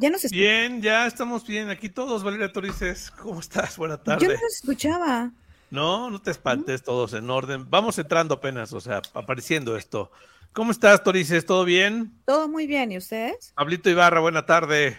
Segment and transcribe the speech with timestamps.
[0.00, 0.40] ¿Ya nos escuchan?
[0.40, 1.68] Bien, ya estamos bien.
[1.68, 3.10] Aquí todos, Valeria Torices.
[3.10, 3.76] ¿Cómo estás?
[3.76, 4.24] Buena tarde.
[4.24, 5.30] Yo no los escuchaba.
[5.70, 7.68] No, no te espantes, todos en orden.
[7.68, 10.10] Vamos entrando apenas, o sea, apareciendo esto.
[10.54, 11.44] ¿Cómo estás, Torices?
[11.44, 12.14] ¿Todo bien?
[12.24, 13.52] Todo muy bien, ¿y ustedes?
[13.54, 14.98] Pablito Ibarra, buena tarde.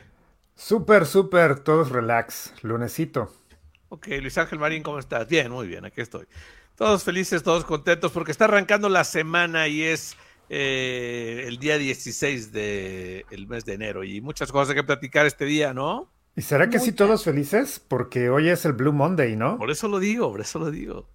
[0.56, 3.34] Súper, súper, todos relax, lunesito.
[3.90, 5.28] Ok, Luis Ángel Marín, ¿cómo estás?
[5.28, 6.28] Bien, muy bien, aquí estoy.
[6.76, 10.16] Todos felices, todos contentos, porque está arrancando la semana y es
[10.54, 15.74] eh, el día 16 del mes de enero y muchas cosas que platicar este día,
[15.74, 16.12] ¿no?
[16.36, 17.80] ¿Y será que sí todos felices?
[17.80, 19.58] Porque hoy es el Blue Monday, ¿no?
[19.58, 21.08] Por eso lo digo, por eso lo digo.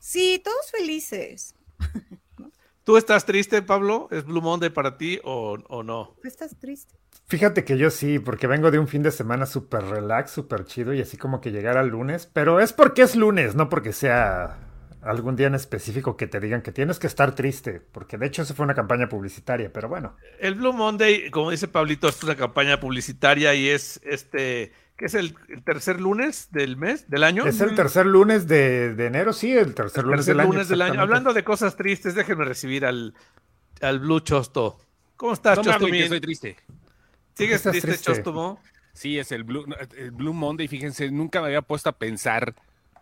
[0.00, 1.54] Sí, todos felices.
[2.84, 4.08] ¿Tú estás triste, Pablo?
[4.10, 6.16] ¿Es Blue Monday para ti o, o no?
[6.24, 6.96] ¿Estás triste?
[7.28, 10.92] Fíjate que yo sí, porque vengo de un fin de semana súper relax, súper chido
[10.92, 14.65] y así como que llegar al lunes, pero es porque es lunes, no porque sea
[15.06, 18.42] algún día en específico que te digan que tienes que estar triste, porque de hecho
[18.42, 20.16] eso fue una campaña publicitaria, pero bueno.
[20.40, 25.14] El Blue Monday, como dice Pablito, es una campaña publicitaria y es este que es
[25.14, 25.34] el,
[25.64, 27.46] tercer lunes del mes, del año.
[27.46, 31.00] Es el tercer lunes de, enero, sí, el tercer, lunes, del, lunes del año.
[31.02, 33.14] Hablando de cosas tristes, déjenme recibir al,
[33.82, 34.78] al Blue Chosto.
[35.16, 36.56] ¿Cómo estás, no que soy triste.
[37.34, 38.58] ¿Sigues triste, triste, Chostomo?
[38.94, 39.66] Sí, es el Blue,
[39.98, 42.54] el Blue Monday, fíjense, nunca me había puesto a pensar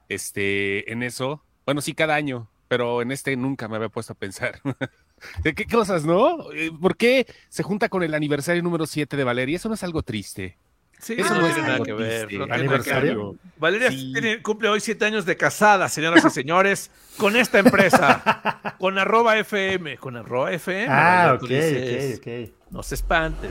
[0.08, 1.44] este, en eso.
[1.64, 4.60] Bueno, sí, cada año, pero en este nunca me había puesto a pensar.
[5.42, 6.52] ¿De qué cosas, no?
[6.52, 9.56] Eh, ¿Por qué se junta con el aniversario número 7 de Valeria?
[9.56, 10.58] Eso no es algo triste.
[10.98, 12.28] Sí, eso no tiene nada que ver.
[12.50, 13.36] ¿Aniversario?
[13.58, 13.90] Valeria
[14.42, 19.98] cumple hoy siete años de casada, señoras y señores, con esta empresa, con arroba FM,
[19.98, 20.86] con arroba FM.
[20.88, 22.50] Ah, ok, ok, ok.
[22.70, 23.50] No se espanten.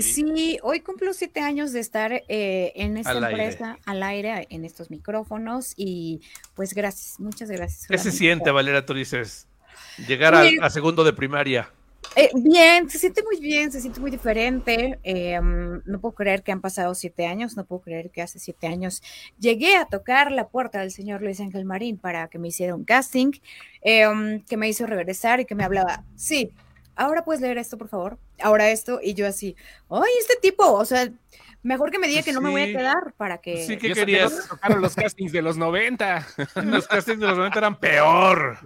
[0.00, 4.90] Sí, hoy cumplo siete años de estar eh, en esta empresa al aire, en estos
[4.90, 6.20] micrófonos y
[6.54, 7.86] pues gracias, muchas gracias.
[7.88, 9.46] ¿Qué se siente, Valeria Torices?
[10.06, 11.70] Llegar a segundo de primaria.
[12.16, 14.98] Eh, bien, se siente muy bien, se siente muy diferente.
[15.02, 18.66] Em, no puedo creer que han pasado siete años, no puedo creer que hace siete
[18.66, 19.02] años
[19.38, 22.84] llegué a tocar la puerta del señor Luis Ángel Marín para que me hiciera un
[22.84, 23.32] casting,
[23.82, 26.52] em, que me hizo regresar y que me hablaba, sí,
[26.98, 29.56] ahora puedes leer esto, por favor, ahora esto, y yo así,
[29.88, 31.10] ay, este tipo, o sea,
[31.62, 33.66] Mejor que me diga que no me voy a quedar para que.
[33.66, 34.48] Sí, que querías.
[34.48, 36.26] tocaron los castings de los 90.
[36.64, 38.58] los castings de los 90 eran peor.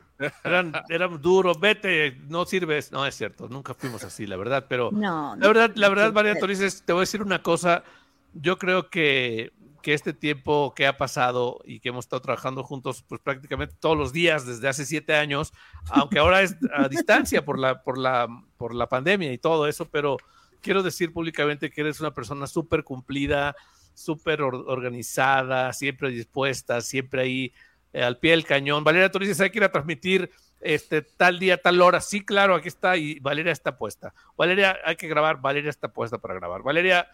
[0.45, 1.59] Eran, eran duros.
[1.59, 2.93] Vete, no sirves.
[2.93, 3.49] No, es cierto.
[3.49, 4.67] Nunca fuimos así, la verdad.
[4.69, 4.91] Pero.
[4.93, 7.83] No, la verdad, la verdad, María Torices, te voy a decir una cosa.
[8.35, 13.05] Yo creo que, que este tiempo que ha pasado y que hemos estado trabajando juntos,
[13.07, 15.53] pues prácticamente todos los días desde hace siete años,
[15.91, 19.89] aunque ahora es a distancia por la, por la, por la pandemia y todo eso,
[19.91, 20.17] pero
[20.63, 23.55] quiero decir públicamente que eres una persona súper cumplida,
[23.93, 27.53] súper organizada, siempre dispuesta, siempre ahí
[27.93, 28.85] eh, al pie del cañón.
[28.85, 32.01] Valeria, tú dices, hay que ir a transmitir este, tal día, tal hora.
[32.01, 34.15] Sí, claro, aquí está y Valeria está puesta.
[34.37, 36.63] Valeria, hay que grabar, Valeria está puesta para grabar.
[36.63, 37.09] Valeria,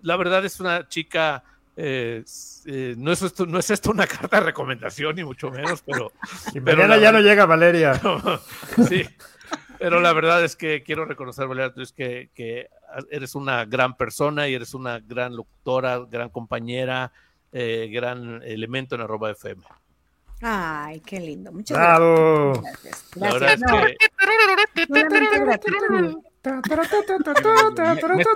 [0.00, 1.42] la verdad es una chica...
[1.76, 2.24] Eh,
[2.66, 6.12] eh, no, es esto, no es esto una carta de recomendación, ni mucho menos, pero.
[6.54, 8.00] Y pero ya no llega Valeria.
[8.88, 9.04] sí,
[9.78, 12.68] pero la verdad es que quiero reconocer, Valeria, que, que
[13.10, 17.12] eres una gran persona y eres una gran locutora, gran compañera,
[17.52, 19.62] eh, gran elemento en arroba FM.
[20.42, 21.52] Ay, qué lindo.
[21.52, 23.04] Muchas gracias.
[23.14, 23.60] Gracias.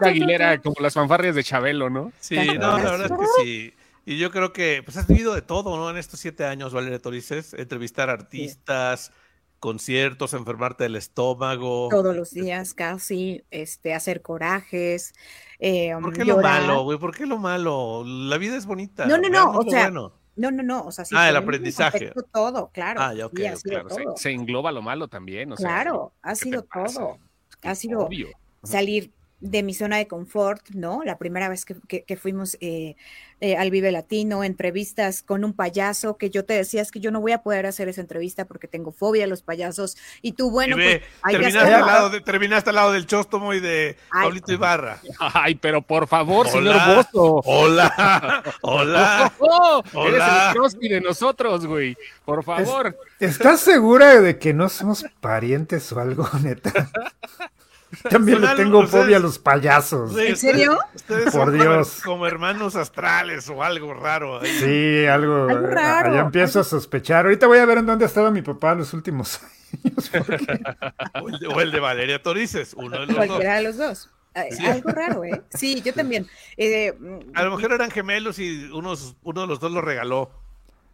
[0.01, 2.13] Aguilera, como las fanfarrias de Chabelo, ¿no?
[2.21, 3.75] Sí, no, la verdad es que sí.
[4.07, 5.91] Y yo creo que pues has vivido de todo, ¿no?
[5.91, 9.13] En estos siete años, Valeria Torices, entrevistar artistas,
[9.61, 11.89] conciertos, enfermarte del estómago.
[11.91, 15.13] Todos los días casi, este, hacer corajes.
[15.59, 16.99] Eh, ¿Por qué lo malo, güey?
[16.99, 18.03] ¿Por qué lo malo?
[18.07, 19.05] La vida es bonita.
[19.05, 22.13] No, no, no, o sea, no, no, no, o sea, sí, Ah, el aprendizaje.
[22.33, 23.01] Todo, claro.
[23.03, 23.89] Ah, ya, ok, claro.
[24.17, 25.69] Se, engloba lo malo también, o sea.
[25.69, 27.19] Claro, ha sido todo.
[27.63, 28.29] Ha sido Obvio.
[28.63, 29.11] salir
[29.41, 31.03] de mi zona de confort, ¿no?
[31.05, 32.97] La primera vez que, fuimos eh,
[33.41, 37.13] eh, al Vive Latino, entrevistas con un payaso, que yo te decía es que yo
[37.13, 39.97] no voy a poder hacer esa entrevista porque tengo fobia a los payasos.
[40.23, 41.03] Y tú, bueno, pues.
[41.25, 45.01] terminaste, al lado de, terminaste al lado del Chóstomo y de Paulito Ibarra.
[45.21, 47.43] Ay, pero por favor, señor Bozo.
[47.45, 49.33] Hola, hola.
[49.39, 51.97] Oh, eres el de nosotros, güey.
[52.25, 52.99] Por favor.
[53.21, 56.91] ¿Estás segura de que no somos parientes o algo, neta?
[58.11, 60.17] También le tengo fobia a los payasos.
[60.17, 60.79] ¿En serio?
[60.95, 62.01] Ustedes Por Dios.
[62.05, 64.41] Como, hermanos astrales o algo raro.
[64.45, 66.13] Sí, algo, raro.
[66.13, 67.25] Allá empiezo a sospechar.
[67.25, 69.41] Ahorita voy a ver en dónde ha estado mi papá los últimos
[69.85, 70.11] años.
[71.55, 74.11] o, el de, Valeria Torices, uno de los Cualquiera de los dos.
[74.35, 75.43] Algo raro, ¿eh?
[75.51, 76.29] Sí, yo también.
[76.57, 76.95] Eh,
[77.35, 80.31] a lo mejor eran gemelos y unos, uno de los dos lo regaló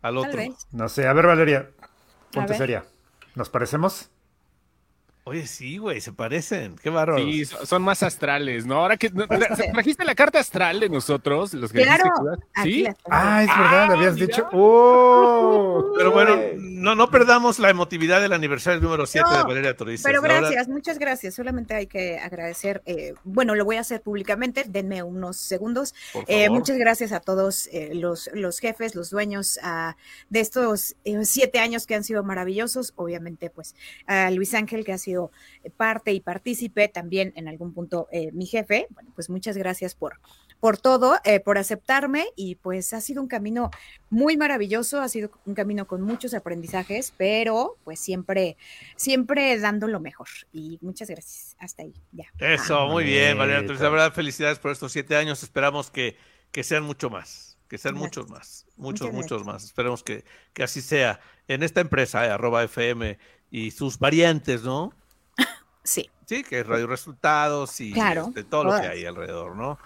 [0.00, 0.40] al otro.
[0.72, 1.70] No sé, a ver, Valeria,
[2.32, 2.84] ponte seria.
[3.34, 4.10] ¿Nos parecemos?
[5.26, 6.76] Oye, sí, güey, se parecen.
[6.76, 7.22] Qué bárbaros.
[7.22, 8.74] Sí, son más astrales, ¿no?
[8.74, 12.04] Ahora que trajiste la carta astral de nosotros, los que claro.
[12.62, 12.84] ¿Sí?
[13.08, 14.46] Ah, es verdad, ah, habías dicho.
[14.52, 15.94] ¡Oh!
[15.96, 20.04] Pero bueno, no, no perdamos la emotividad del aniversario número 7 de Valeria Torices.
[20.04, 21.34] Pero gracias, muchas gracias.
[21.34, 22.82] Solamente hay que agradecer.
[22.84, 24.64] Eh, bueno, lo voy a hacer públicamente.
[24.68, 25.94] Denme unos segundos.
[26.28, 29.94] Eh, muchas gracias a todos eh, los, los jefes, los dueños uh,
[30.28, 32.92] de estos siete años que han sido maravillosos.
[32.96, 33.74] Obviamente, pues
[34.06, 35.13] a Luis Ángel, que ha sido
[35.62, 38.86] eh, parte y partícipe, también en algún punto eh, mi jefe.
[38.90, 40.20] Bueno, pues muchas gracias por,
[40.60, 43.70] por todo, eh, por aceptarme y pues ha sido un camino
[44.08, 48.56] muy maravilloso, ha sido un camino con muchos aprendizajes, pero pues siempre,
[48.96, 50.28] siempre dando lo mejor.
[50.52, 51.54] Y muchas gracias.
[51.58, 52.24] Hasta ahí, ya.
[52.38, 53.74] Eso, muy bien, Valeria.
[53.74, 55.42] La verdad, felicidades por estos siete años.
[55.42, 56.16] Esperamos que,
[56.50, 59.64] que sean mucho más, que sean muchos más, muchos, muchos más.
[59.64, 60.24] Esperemos que,
[60.54, 63.18] que así sea en esta empresa, arroba FM
[63.50, 64.94] y sus variantes, ¿no?
[65.84, 66.10] Sí.
[66.26, 69.78] Sí, que es Radio Resultados y este, todo lo que hay alrededor, ¿no?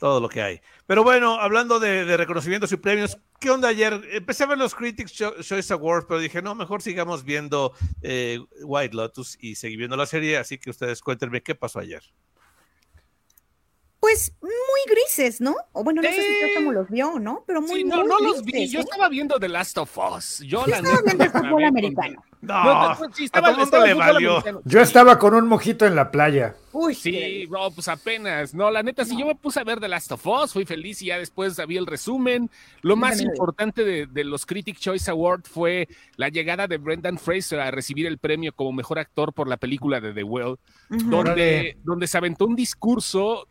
[0.00, 0.60] Todo lo que hay.
[0.86, 4.02] Pero bueno, hablando de, reconocimientos y premios, ¿qué onda ayer?
[4.10, 7.72] Empecé a ver los Critics Choice Awards, pero dije, no, mejor sigamos viendo
[8.02, 12.02] eh, White Lotus y seguir viendo la serie, así que ustedes cuéntenme qué pasó ayer
[14.04, 14.50] pues muy
[14.86, 15.56] grises, ¿no?
[15.72, 17.42] O bueno, no sé si cómo los vio, ¿no?
[17.46, 18.68] Pero muy, sí, no, no los vi.
[18.68, 20.40] Yo estaba viendo The Last of Us.
[20.40, 22.22] Yo, la estaba viendo el fútbol americano.
[22.44, 24.42] No, sí, estaba, estaba le valió.
[24.64, 26.54] Yo estaba con un mojito en la playa.
[26.72, 28.52] Uy, sí, bro, pues apenas.
[28.52, 31.00] No, la neta, si yo me puse a ver The Last of Us, fui feliz
[31.02, 32.50] y ya después vi el resumen.
[32.82, 37.60] Lo más importante de, de, los Critic Choice Awards fue la llegada de Brendan Fraser
[37.60, 40.56] a recibir el premio como mejor actor por la película de The Well,
[40.88, 43.46] donde, donde se aventó un discurso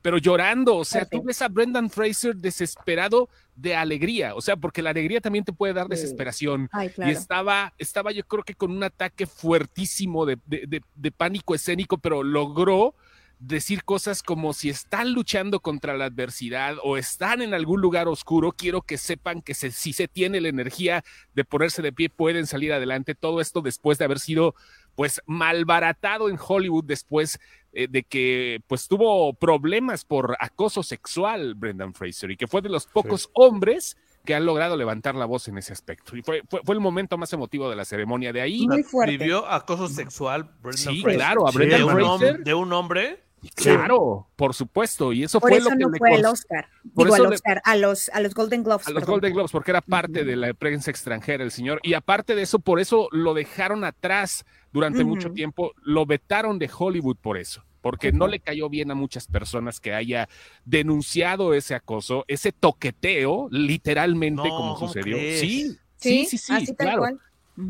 [0.00, 4.82] pero llorando, o sea, tú ves a Brendan Fraser desesperado de alegría, o sea, porque
[4.82, 6.68] la alegría también te puede dar desesperación.
[6.98, 12.22] Y estaba, estaba yo creo que con un ataque fuertísimo de, de, pánico escénico, pero
[12.22, 12.94] logró
[13.38, 18.52] decir cosas como si están luchando contra la adversidad o están en algún lugar oscuro,
[18.52, 22.72] quiero que sepan que si se tiene la energía de ponerse de pie, pueden salir
[22.72, 23.14] adelante.
[23.14, 24.54] Todo esto después de haber sido
[24.96, 27.38] pues malbaratado en Hollywood después
[27.72, 32.70] eh, de que pues tuvo problemas por acoso sexual Brendan Fraser y que fue de
[32.70, 36.16] los pocos hombres que han logrado levantar la voz en ese aspecto.
[36.16, 38.32] Y fue, fue, el momento más emotivo de la ceremonia.
[38.32, 38.66] De ahí.
[39.06, 42.38] ¿Vivió acoso sexual Brendan sí, claro, a Brendan Fraser.
[42.42, 43.26] ¿De un hombre?
[43.54, 46.68] Claro, por supuesto, y eso por fue eso lo que no fue el Oscar.
[46.82, 48.88] Digo, al Oscar, a los, a los Golden Globes.
[48.88, 52.34] A los Golden Globes, porque era parte de la prensa extranjera el señor, y aparte
[52.34, 54.44] de eso, por eso lo dejaron atrás
[54.76, 58.94] durante mucho tiempo, lo vetaron de Hollywood por eso, porque no le cayó bien a
[58.94, 60.28] muchas personas que haya
[60.66, 65.16] denunciado ese acoso, ese toqueteo, literalmente como sucedió.
[65.16, 67.06] Sí, sí, sí, sí, claro.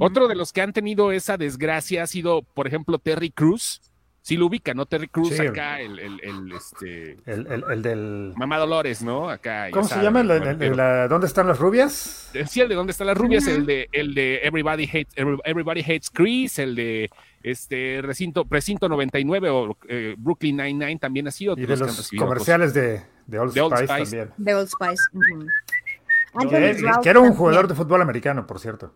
[0.01, 3.81] Otro de los que han tenido esa desgracia ha sido, por ejemplo, Terry Cruz,
[4.27, 4.87] sí lo ubica, ¿no?
[4.87, 7.17] Terry Cruz acá, el, el, el, este...
[7.27, 8.33] El, del...
[8.37, 9.31] Mamá Dolores, ¿no?
[9.31, 9.69] Acá.
[9.71, 10.25] ¿Cómo se llama?
[10.25, 12.29] La, ¿Dónde están las rubias?
[12.35, 13.47] Eh, sí, el de ¿Dónde están las rubias?
[13.47, 17.09] El de, el de Everybody Hates, Everybody Hates Chris, el de
[17.45, 21.55] este Recinto, Precinto 99 o eh, Brooklyn 99 también ha sido.
[21.57, 24.31] Y de los comerciales de, de, Old Spice, también.
[24.39, 25.03] De Old Spice.
[27.01, 28.93] que, era un jugador de fútbol americano, por cierto.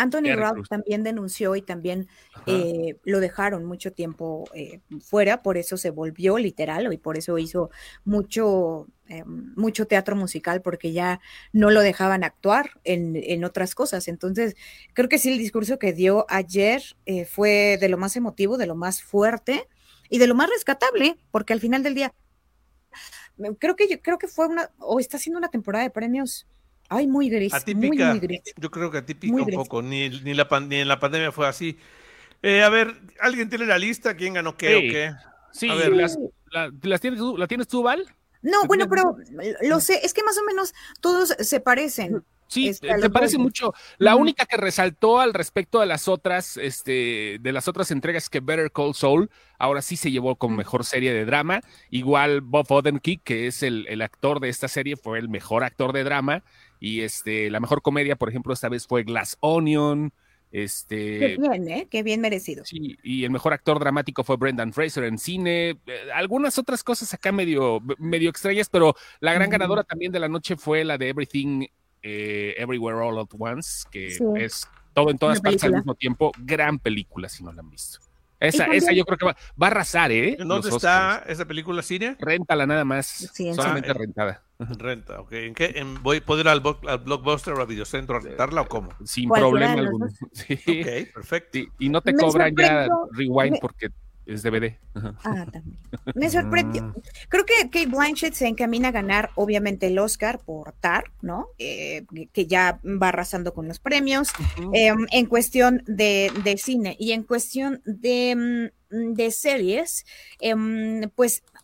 [0.00, 2.08] Anthony Ralph también denunció y también
[2.46, 7.36] eh, lo dejaron mucho tiempo eh, fuera, por eso se volvió literal y por eso
[7.36, 7.68] hizo
[8.06, 11.20] mucho, eh, mucho teatro musical, porque ya
[11.52, 14.08] no lo dejaban actuar en, otras cosas.
[14.08, 14.56] Entonces,
[14.94, 16.82] creo que sí, el discurso que dio ayer
[17.28, 19.68] fue de lo más emotivo, de lo más fuerte
[20.08, 22.14] y de lo más rescatable, porque al final del día,
[23.58, 26.46] creo que yo creo que fue una, o está siendo una temporada de premios
[26.92, 27.54] Ay, muy gris.
[27.54, 28.20] Atípica.
[28.56, 29.80] Yo creo que atípica un poco.
[29.80, 31.78] Ni, ni, la en la pandemia fue así.
[32.42, 34.16] Eh, a ver, ¿alguien tiene la lista?
[34.16, 35.12] ¿Quién ganó qué o qué?
[35.52, 35.68] Sí,
[36.82, 38.04] Las, tienes tú, ¿la tienes tú, Val?
[38.42, 39.16] No, bueno, pero
[39.62, 42.24] lo sé, es que más o menos todos se parecen.
[42.48, 43.72] Sí, este, te parece mucho.
[43.98, 48.40] La única que resaltó al respecto de las otras, este, de las otras entregas que
[48.40, 51.60] Better Call Saul, ahora sí se llevó con mejor serie de drama.
[51.90, 55.92] Igual Bob Odenkirk, que es el, el, actor de esta serie, fue el mejor actor
[55.92, 56.42] de drama.
[56.80, 60.12] Y este, la mejor comedia, por ejemplo, esta vez fue Glass Onion.
[60.50, 61.86] Este, Qué bien, ¿eh?
[61.88, 62.64] Qué bien merecido.
[62.64, 65.78] Sí, y el mejor actor dramático fue Brendan Fraser en cine.
[65.86, 70.28] Eh, algunas otras cosas acá medio, medio extrañas, pero la gran ganadora también de la
[70.28, 71.66] noche fue la de Everything
[72.02, 76.32] eh, Everywhere All at Once, que es todo en todas partes al mismo tiempo.
[76.38, 78.09] Gran película, si no la han visto.
[78.40, 80.36] Esa, esa yo creo que va, va a arrasar, ¿eh?
[80.38, 82.16] ¿Dónde está esa película cine?
[82.18, 83.30] Réntala nada más.
[83.54, 84.42] solamente rentada.
[84.58, 85.32] Renta, ok.
[85.32, 85.86] ¿En qué?
[86.02, 88.90] ¿Voy a poder ir al, al, Blockbuster o al Videocentro a rentarla o cómo?
[89.04, 90.08] Sin problema alguno.
[90.32, 90.54] Sí.
[90.54, 91.58] Ok, perfecto.
[91.78, 93.90] y no te cobran ya rewind porque
[94.26, 94.76] es DVD.
[95.24, 95.78] Ah, también.
[96.14, 96.82] Me sorprendió.
[96.82, 96.94] Mm.
[97.28, 101.48] Creo que Kate Blanchett se encamina a ganar, obviamente, el Oscar por Tar, ¿no?
[101.58, 104.30] Eh, que ya va arrasando con los premios.
[104.72, 110.04] Em, en cuestión de, cine y en cuestión de, mm, de series,
[110.40, 111.59] em, pues eh,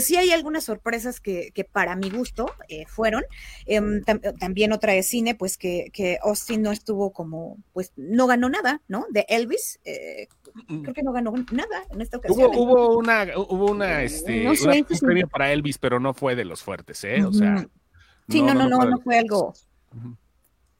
[0.00, 3.24] sí hay algunas sorpresas que, para mi gusto eh, fueron.
[3.66, 4.02] Em,
[4.38, 8.80] también otra de cine, pues que, que, Austin no estuvo como, pues no ganó nada,
[8.88, 9.06] ¿no?
[9.10, 9.80] De Elvis.
[9.84, 10.28] Eh,
[10.66, 12.50] creo que no ganó nada en esta ocasión.
[12.54, 16.62] Hubo, hubo una, hubo una, este, un premio para Elvis, pero no fue de los
[16.62, 17.24] fuertes, ¿eh?
[17.24, 17.66] O sea.
[18.28, 19.52] Sí, no, no, no, no, fue algo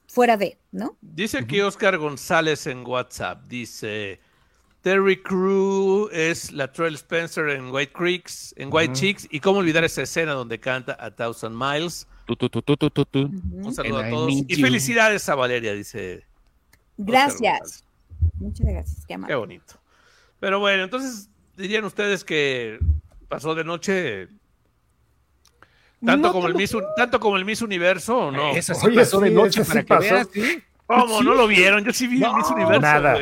[0.06, 0.96] fuera de, ¿no?
[1.00, 4.20] Dice aquí Oscar González en WhatsApp, dice
[4.82, 9.84] Terry Crew es la Troy Spencer en White Creeks, en White Chicks, y cómo olvidar
[9.84, 12.06] esa escena donde canta A Thousand Miles.
[12.26, 14.32] Un saludo a todos.
[14.48, 16.24] Y felicidades a Valeria, dice.
[16.96, 17.84] Gracias.
[18.38, 19.04] Muchas gracias.
[19.06, 19.74] Qué, Qué bonito.
[20.38, 22.78] Pero bueno, entonces dirían ustedes que
[23.28, 24.28] pasó de noche
[26.04, 28.52] tanto, como, el Miss, tanto como el Miss Universo o no.
[28.52, 30.28] Esa sí pasó de noche para que veas,
[30.86, 31.22] ¿Cómo?
[31.22, 31.84] ¿No lo vieron?
[31.84, 32.80] Yo sí vi el Miss Universo.
[32.80, 33.18] Nada.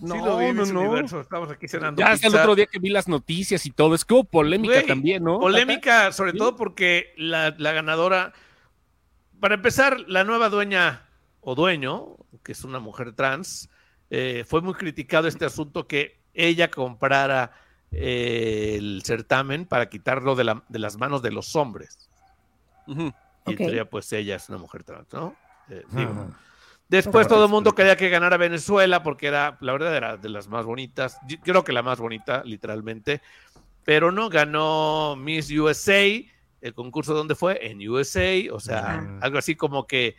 [0.00, 1.20] No, no, no.
[1.20, 2.00] Estamos aquí cenando.
[2.00, 4.82] Ya hasta el otro día que vi las noticias y todo, es que hubo polémica
[4.86, 5.38] también, ¿no?
[5.40, 8.32] Polémica, sobre todo porque la, ganadora,
[9.40, 11.08] para empezar, la nueva dueña
[11.40, 13.68] o dueño, que es una mujer trans,
[14.10, 17.52] eh, fue muy criticado este asunto que ella comprara
[17.90, 22.08] eh, el certamen para quitarlo de, la, de, las manos de los hombres.
[22.86, 25.36] Y en pues ella es una mujer trans, ¿no?
[25.68, 25.82] Eh,
[26.88, 30.48] Después todo el mundo quería que ganara Venezuela porque era, la verdad, era de las
[30.48, 31.18] más bonitas.
[31.42, 33.20] creo que la más bonita, literalmente.
[33.84, 36.06] Pero no ganó Miss USA.
[36.60, 37.70] El concurso, ¿dónde fue?
[37.70, 38.42] En USA.
[38.52, 40.16] O sea, algo así como que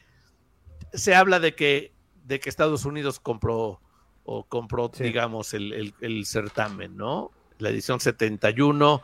[0.93, 1.91] se habla de que,
[2.23, 3.81] de que Estados Unidos compró
[4.23, 7.31] o compró, digamos, el, el, certamen, ¿no?
[7.57, 9.01] La edición 71.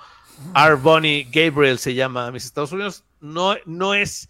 [0.53, 3.03] Arbonnie Gabriel se llama Miss Estados Unidos.
[3.21, 4.29] No, no es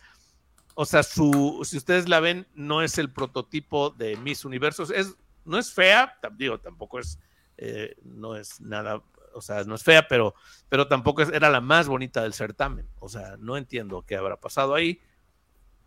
[0.75, 4.91] o sea, su, si ustedes la ven, no es el prototipo de Miss Universos.
[4.91, 5.15] Es,
[5.45, 7.17] no es fea, digo, tampoco es,
[7.57, 9.01] eh, no es nada,
[9.33, 10.35] o sea, no es fea, pero,
[10.67, 12.87] pero tampoco es, era la más bonita del certamen.
[12.99, 14.99] O sea, no entiendo qué habrá pasado ahí.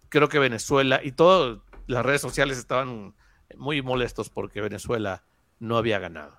[0.08, 3.14] Creo que Venezuela y todas las redes sociales estaban
[3.56, 5.22] muy molestos porque Venezuela
[5.58, 6.37] no había ganado.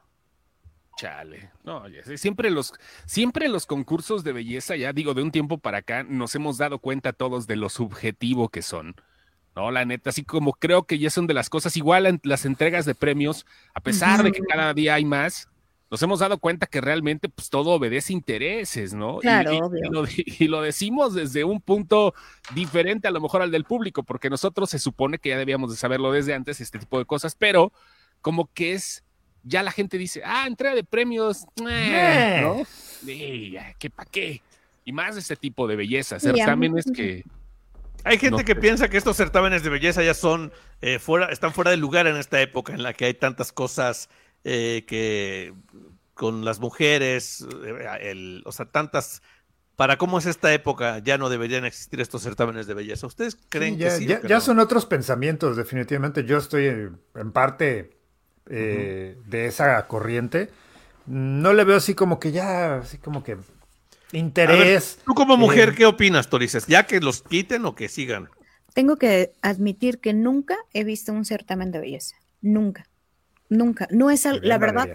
[0.99, 1.49] Chale.
[1.63, 1.83] No,
[2.17, 2.73] siempre los,
[3.05, 6.79] siempre los concursos de belleza, ya digo, de un tiempo para acá, nos hemos dado
[6.79, 8.95] cuenta todos de lo subjetivo que son.
[9.55, 12.43] No, la neta, así como creo que ya son de las cosas, igual en las
[12.43, 15.47] entregas de premios, a pesar de que cada día hay más,
[15.89, 19.19] nos hemos dado cuenta que realmente pues todo obedece intereses, ¿no?
[19.19, 19.71] Claro,
[20.17, 22.13] y, lo, decimos desde un punto
[22.53, 25.77] diferente a lo mejor al del público, porque nosotros se supone que ya debíamos de
[25.77, 27.71] saberlo desde antes, este tipo de cosas, pero
[28.19, 29.05] como que es
[29.49, 32.65] ya la gente dice, ah, entrega de premios, eh, ¿no?
[33.05, 34.41] ¿Qué pa' qué?
[34.85, 37.25] Y más de este tipo de belleza, certámenes que...
[38.05, 41.71] Hay gente que piensa que estos certámenes de belleza ya son eh, fuera, están fuera
[41.71, 44.09] de lugar en esta época en la que hay tantas cosas
[44.45, 45.53] eh, que
[46.13, 47.45] con las mujeres,
[47.99, 49.21] el, o sea, tantas
[49.75, 53.07] para cómo es esta época, ya no deberían existir estos certámenes de belleza.
[53.07, 54.07] ¿Ustedes creen que sí?
[54.27, 56.25] Ya, son otros pensamientos, definitivamente.
[56.25, 57.98] Yo estoy en parte
[58.49, 60.49] eh, de esa corriente,
[61.05, 63.37] no le veo así como que ya, así como que
[64.11, 64.99] interés.
[65.05, 66.67] Tú como mujer, ¿qué opinas, Torices?
[66.67, 68.29] ¿Ya que los quiten o que sigan?
[68.73, 72.15] Tengo que admitir que nunca he visto un certamen de belleza.
[72.41, 72.85] Nunca.
[73.51, 74.89] Nunca, no es algo, la verdad,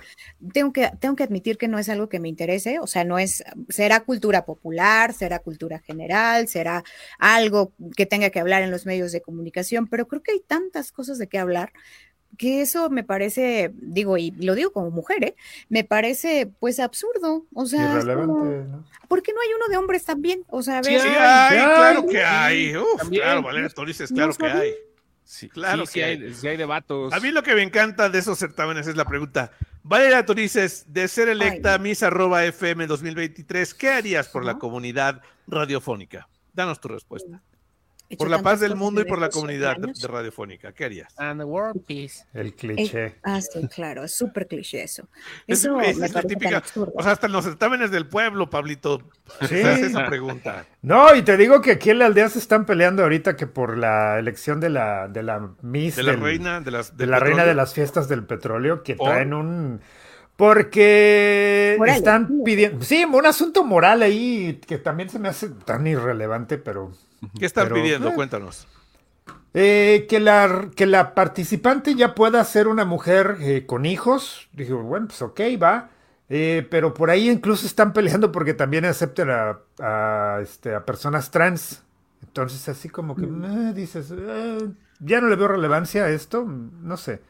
[0.52, 3.18] tengo que, tengo que admitir que no es algo que me interese, o sea, no
[3.18, 6.84] es, será cultura popular, será cultura general, será
[7.18, 10.92] algo que tenga que hablar en los medios de comunicación, pero creo que hay tantas
[10.92, 11.72] cosas de qué hablar
[12.36, 15.36] que eso me parece, digo, y lo digo como mujer, ¿eh?
[15.68, 18.84] me parece pues absurdo, o sea, Irrelevante, ¿no?
[19.08, 20.44] ¿por qué no hay uno de hombres también?
[20.48, 24.34] O sea, a ver, sí, hay, claro que hay, Uf, claro, Valeria, tú dices, claro
[24.34, 24.74] que hay.
[25.24, 27.12] Sí, claro que hay, sí hay debatos.
[27.12, 29.52] A mí lo que me encanta de esos certámenes es la pregunta.
[29.82, 36.28] Valeria Torices, de ser electa Miss arroba FM 2023, ¿qué harías por la comunidad radiofónica?
[36.52, 37.42] Danos tu respuesta.
[38.18, 41.18] Por la paz del mundo y por la comunidad de radiofónica, ¿qué harías?
[41.18, 42.24] And the world peace.
[42.34, 43.06] El cliché.
[43.06, 45.08] Eh, ah, sí, claro, es súper cliché eso.
[45.46, 46.62] Eso es, me típica,
[46.94, 49.02] O sea, hasta en los certámenes del pueblo, Pablito,
[49.48, 49.56] sí.
[49.56, 50.66] esa pregunta.
[50.82, 53.78] No, y te digo que aquí en la aldea se están peleando ahorita que por
[53.78, 55.96] la elección de la, de la Miss.
[55.96, 56.96] De la reina de las.
[56.96, 59.80] De la reina de las fiestas del petróleo, que traen un
[60.36, 62.84] Porque están pidiendo.
[62.84, 66.92] Sí, un asunto moral ahí que también se me hace tan irrelevante, pero.
[67.38, 68.08] ¿Qué están pidiendo?
[68.10, 68.66] Eh, Cuéntanos.
[69.54, 74.48] Eh, que, la, que la participante ya pueda ser una mujer eh, con hijos.
[74.52, 75.90] Dije, bueno, pues ok, va.
[76.28, 81.82] pero por ahí incluso están peleando porque también acepten a, este, a personas trans.
[82.22, 83.74] Entonces, así como que mm.
[83.74, 84.12] dices,
[84.98, 87.20] ya no le veo relevancia a esto, no sé.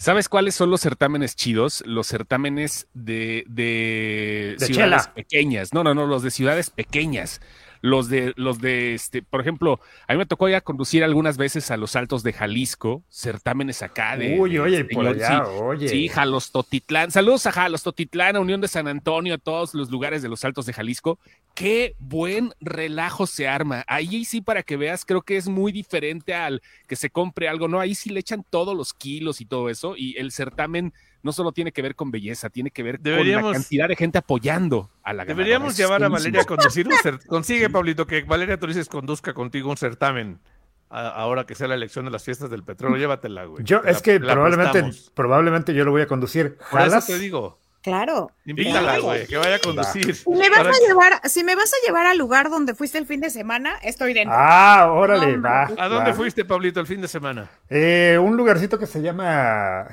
[0.00, 1.82] ¿Sabes cuáles son los certámenes chidos?
[1.84, 5.74] Los certámenes de, de, ciudades pequeñas.
[5.74, 7.42] No, no, no, los de ciudades pequeñas
[7.80, 11.70] los de, los de, este, por ejemplo, a mí me tocó ya conducir algunas veces
[11.70, 14.38] a los altos de Jalisco, certámenes acá de.
[14.38, 15.88] Uy, oye, por allá, oye.
[15.88, 17.10] Sí, Jalostotitlán.
[17.10, 20.66] Saludos a Jalostotitlán, a Unión de San Antonio, a todos los lugares de los altos
[20.66, 21.18] de Jalisco.
[21.54, 23.84] Qué buen relajo se arma.
[23.86, 27.68] Ahí sí, para que veas, creo que es muy diferente al que se compre algo,
[27.68, 27.80] ¿no?
[27.80, 31.52] Ahí sí le echan todos los kilos y todo eso, y el certamen no solo
[31.52, 35.12] tiene que ver con belleza, tiene que ver con la cantidad de gente apoyando a
[35.12, 35.24] la.
[35.24, 37.26] Deberíamos llevar a Valeria a conducir un certamen.
[37.28, 40.40] Consigue, Pablito, que Valeria Turices conduzca contigo un certamen.
[40.88, 43.64] ahora que sea la elección de las fiestas del petróleo, llévatela, güey.
[43.64, 46.56] Yo, es que probablemente, probablemente yo lo voy a conducir.
[46.60, 46.88] ¿Jalas?
[46.88, 47.58] Por eso te digo.
[47.82, 48.30] Claro.
[48.44, 50.14] Invítala, güey, que vaya a conducir.
[50.14, 53.06] Si me, vas a llevar, si me vas a llevar al lugar donde fuiste el
[53.06, 54.34] fin de semana, estoy dentro.
[54.36, 55.70] Ah, órale, va.
[55.78, 57.48] ¿A dónde fuiste, Pablito, el fin de semana?
[57.70, 59.86] Eh, un lugarcito que se llama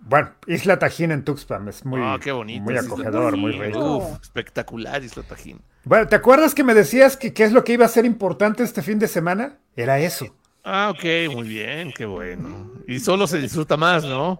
[0.00, 2.18] bueno, Isla Tajín en Tuxpan es muy, ah,
[2.60, 4.18] muy acogedor, muy rico.
[4.20, 5.60] espectacular Isla Tajín.
[5.84, 8.62] Bueno, ¿te acuerdas que me decías que qué es lo que iba a ser importante
[8.62, 9.58] este fin de semana?
[9.76, 10.34] Era eso.
[10.64, 12.72] Ah, ok, muy bien, qué bueno.
[12.86, 14.38] Y solo se disfruta más, ¿no?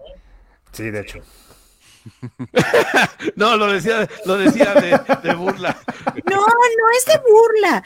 [0.71, 1.19] Sí, de hecho.
[3.35, 5.77] no, lo decía, lo decía de, burla.
[6.29, 7.83] No, no es de burla.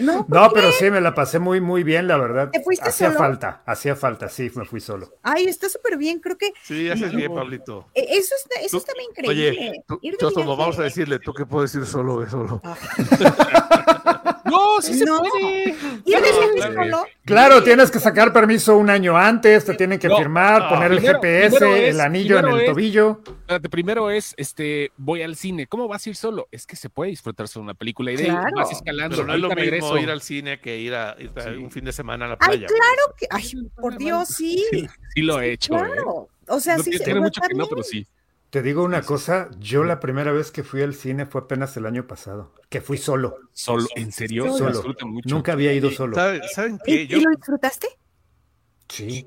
[0.00, 2.50] No, no pero sí, me la pasé muy, muy bien, la verdad.
[2.50, 5.14] ¿Te fuiste hacía falta, hacía falta, sí, me fui solo.
[5.22, 6.52] Ay, está súper bien, creo que.
[6.62, 7.88] Sí, haces bien, Pablito.
[7.94, 9.84] E, eso está, eso está bien increíble.
[9.88, 12.60] Oye, tú, vamos a decirle, tú que puedes ir solo, solo.
[12.64, 14.20] Ah.
[14.44, 15.74] No, sí se puede.
[17.24, 21.88] Claro, tienes que sacar permiso un año antes, te tienen que firmar, poner el GPS,
[21.88, 23.20] el anillo en el tobillo.
[23.26, 25.66] Espérate, primero es, este, voy al cine.
[25.66, 26.48] ¿Cómo vas a ir solo?
[26.50, 29.16] Es que se puede disfrutar solo una película y de ahí vas escalando.
[29.16, 31.16] Pero no es lo mismo ir al cine que ir a,
[31.58, 32.66] un fin de semana a la playa.
[32.68, 34.64] Ay, claro que, ay, por Dios, sí.
[35.14, 35.74] Sí, lo he hecho.
[35.74, 35.78] ¿eh?
[35.78, 36.28] Claro.
[36.48, 36.90] O sea, sí.
[37.02, 38.06] Tiene mucho que no, pero sí.
[38.54, 41.86] Te digo una cosa, yo la primera vez que fui al cine fue apenas el
[41.86, 43.38] año pasado, que fui solo.
[43.52, 43.84] ¿Solo?
[43.96, 44.56] ¿En serio?
[44.56, 44.94] Solo.
[45.24, 46.16] Nunca había ido solo.
[46.54, 47.02] ¿Saben qué?
[47.02, 47.88] ¿Y, lo disfrutaste?
[48.88, 49.26] Sí.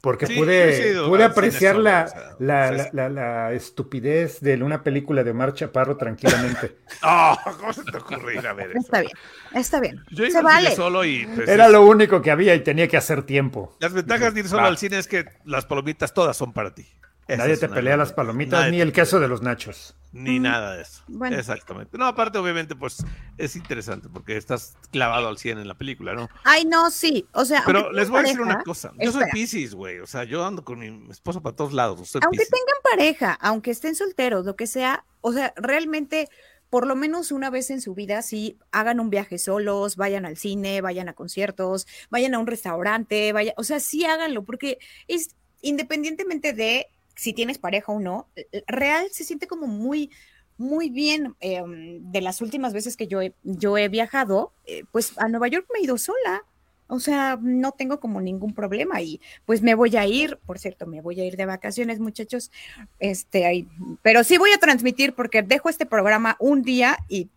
[0.00, 6.78] Porque pude, pude apreciar la, la, la, estupidez de una película de Omar Chaparro tranquilamente.
[7.04, 8.80] oh, ¿cómo se te ocurre ir a ver eso?
[8.80, 9.12] Está bien,
[9.54, 10.04] está bien.
[10.10, 10.74] Yo se vale.
[10.74, 11.24] solo y...
[11.36, 13.76] Pues, Era lo único que había y tenía que hacer tiempo.
[13.78, 16.84] Las ventajas de ir solo al cine es que las palomitas todas son para ti.
[17.28, 19.94] Nadie te pelea las palomitas ni el queso de los nachos.
[20.12, 21.02] Ni mm, nada de eso.
[21.30, 21.96] Exactamente.
[21.96, 23.02] No, aparte, obviamente, pues
[23.38, 26.28] es interesante porque estás clavado al 100 en la película, ¿no?
[26.44, 27.26] Ay, no, sí.
[27.32, 28.92] O sea, pero les voy a decir una cosa.
[28.98, 30.00] Yo soy Pisces, güey.
[30.00, 32.14] O sea, yo ando con mi esposo para todos lados.
[32.16, 36.28] aunque tengan pareja, aunque estén solteros, lo que sea, o sea, realmente
[36.68, 40.38] por lo menos una vez en su vida, sí, hagan un viaje solos, vayan al
[40.38, 45.36] cine, vayan a conciertos, vayan a un restaurante, vaya, o sea, sí háganlo, porque es
[45.60, 50.10] independientemente de si tienes pareja o no, eh, real se siente como muy,
[50.58, 51.34] muy bien.
[51.40, 55.48] Em, de las últimas veces que yo he, yo he viajado, eh, pues a Nueva
[55.48, 56.44] York me he ido sola.
[56.88, 60.86] O sea, no tengo como ningún problema y pues me voy a ir, por cierto,
[60.86, 62.50] me voy a ir de vacaciones, muchachos.
[62.98, 63.66] Este, ahí,
[64.02, 67.30] pero sí voy a transmitir porque dejo este programa un día y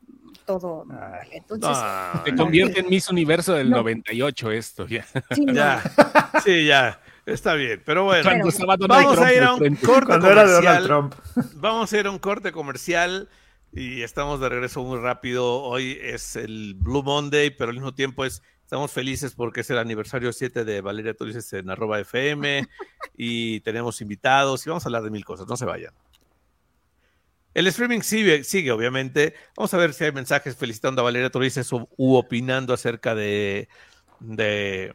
[0.46, 0.86] todo.
[1.32, 1.78] Entonces,
[2.24, 5.06] se convierte en Miss Universo del 98 esto, ya.
[5.54, 5.82] ya.
[6.44, 7.00] Sí, ya.
[7.26, 8.30] Está bien, pero bueno.
[8.88, 11.10] vamos a ir a un corte comercial.
[11.56, 13.30] Vamos a ir a un corte comercial
[13.74, 15.64] y estamos de regreso muy rápido.
[15.64, 19.80] Hoy es el Blue Monday, pero al mismo tiempo es estamos felices porque es el
[19.80, 22.68] aniversario 7 de Valeria Torices en arroba FM
[23.18, 25.48] y tenemos invitados y vamos a hablar de mil cosas.
[25.48, 25.94] No se vayan.
[27.56, 29.34] El streaming sigue, sigue, obviamente.
[29.58, 33.68] Vamos a ver si hay mensajes felicitando a Valeria Torices u, opinando acerca de,
[34.20, 34.94] de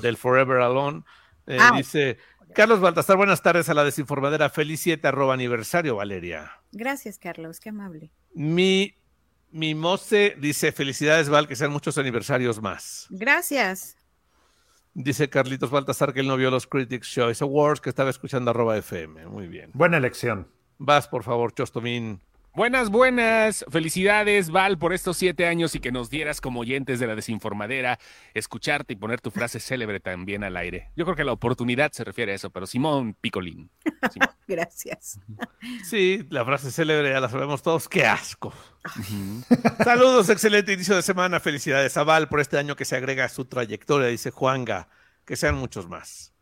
[0.00, 1.02] del Forever Alone.
[1.46, 2.18] Eh, ah, dice
[2.54, 4.48] Carlos Baltasar, buenas tardes a la desinformadera.
[4.48, 6.52] Feliz 7 arroba aniversario, Valeria.
[6.72, 8.12] Gracias, Carlos, qué amable.
[8.34, 8.94] Mi,
[9.50, 13.06] mi Mose dice: Felicidades, Val, que sean muchos aniversarios más.
[13.10, 13.96] Gracias.
[14.94, 18.76] Dice Carlitos Baltasar que él no vio los Critics Choice Awards, que estaba escuchando arroba
[18.76, 19.26] FM.
[19.26, 19.70] Muy bien.
[19.74, 20.48] Buena elección.
[20.78, 22.20] Vas, por favor, Chostomín.
[22.56, 23.64] Buenas, buenas.
[23.68, 27.98] Felicidades, Val, por estos siete años y que nos dieras como oyentes de la desinformadera
[28.32, 30.92] escucharte y poner tu frase célebre también al aire.
[30.94, 33.72] Yo creo que la oportunidad se refiere a eso, pero Simón Picolín.
[34.46, 35.18] Gracias.
[35.82, 37.88] Sí, la frase célebre ya la sabemos todos.
[37.88, 38.54] ¡Qué asco!
[39.82, 41.40] Saludos, excelente inicio de semana.
[41.40, 44.88] Felicidades a Val por este año que se agrega a su trayectoria, dice Juanga.
[45.24, 46.32] Que sean muchos más.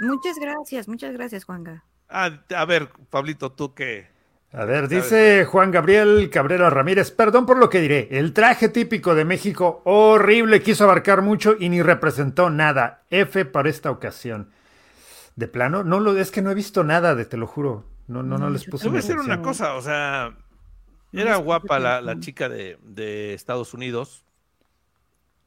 [0.00, 1.84] Muchas gracias, muchas gracias, Juanga.
[2.08, 4.08] Ah, a ver, Pablito, tú qué
[4.52, 9.14] a ver, dice Juan Gabriel Cabrera Ramírez, perdón por lo que diré, el traje típico
[9.14, 13.04] de México, horrible, quiso abarcar mucho y ni representó nada.
[13.10, 14.50] F para esta ocasión.
[15.36, 17.86] De plano, no lo, es que no he visto nada de, te lo juro.
[18.08, 18.82] No, no, no les puse.
[18.82, 20.36] Te voy a decir una cosa, o sea,
[21.12, 24.24] era guapa la, chica de, Estados Unidos.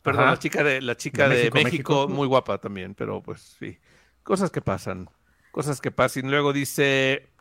[0.01, 3.79] Perdón, la chica de la chica de, México, muy guapa también, pero pues sí.
[4.23, 5.09] Cosas que pasan.
[5.51, 6.31] Cosas que pasan.
[6.31, 7.33] Luego dice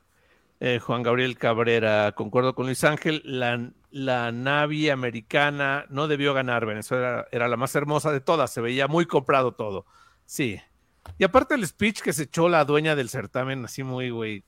[0.64, 6.66] eh, Juan Gabriel Cabrera, concuerdo con Luis Ángel, la, la Navi americana no debió ganar,
[6.66, 9.86] Venezuela era, la más hermosa de todas, se veía muy comprado todo.
[10.24, 10.60] Sí.
[11.18, 14.44] Y aparte el speech que se echó la dueña del certamen, así muy, güey,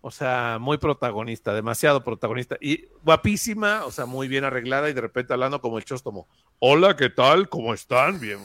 [0.00, 2.56] o sea, muy protagonista, demasiado protagonista.
[2.60, 6.28] Y guapísima, o sea, muy bien arreglada y de repente hablando como el chóstomo.
[6.60, 7.48] Hola, ¿qué tal?
[7.48, 8.20] ¿Cómo están?
[8.20, 8.38] Bien.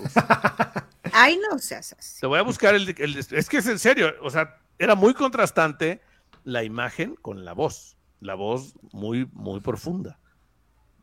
[1.13, 2.21] Ay, no seas así.
[2.21, 3.17] Te voy a buscar el, el...
[3.17, 6.01] Es que es en serio, o sea, era muy contrastante
[6.47, 10.17] la imagen con la voz, la voz muy, muy profunda,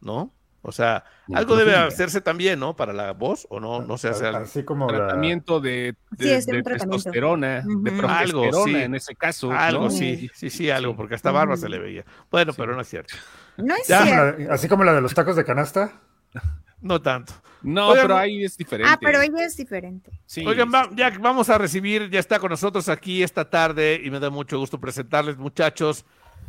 [0.00, 0.33] ¿no?
[0.62, 1.04] O sea,
[1.35, 2.74] algo debe hacerse también, ¿no?
[2.74, 4.38] Para la voz, o no, no se hace algo.
[4.38, 9.52] Así como tratamiento de, de, testosterona, de algo, sí, en ese caso.
[9.52, 12.07] Algo, sí, sí, sí, algo, porque hasta barba se le veía.
[12.30, 13.14] Bueno, pero no es cierto.
[13.59, 14.50] No es cierto.
[14.50, 16.00] Así como la de los tacos de canasta.
[16.81, 17.33] No tanto.
[17.62, 18.92] No, pero ahí es diferente.
[18.92, 20.20] Ah, pero ella es diferente.
[20.44, 24.29] Oigan, ya vamos a recibir, ya está con nosotros aquí esta tarde y me da
[24.29, 26.05] mucho gusto presentarles, muchachos,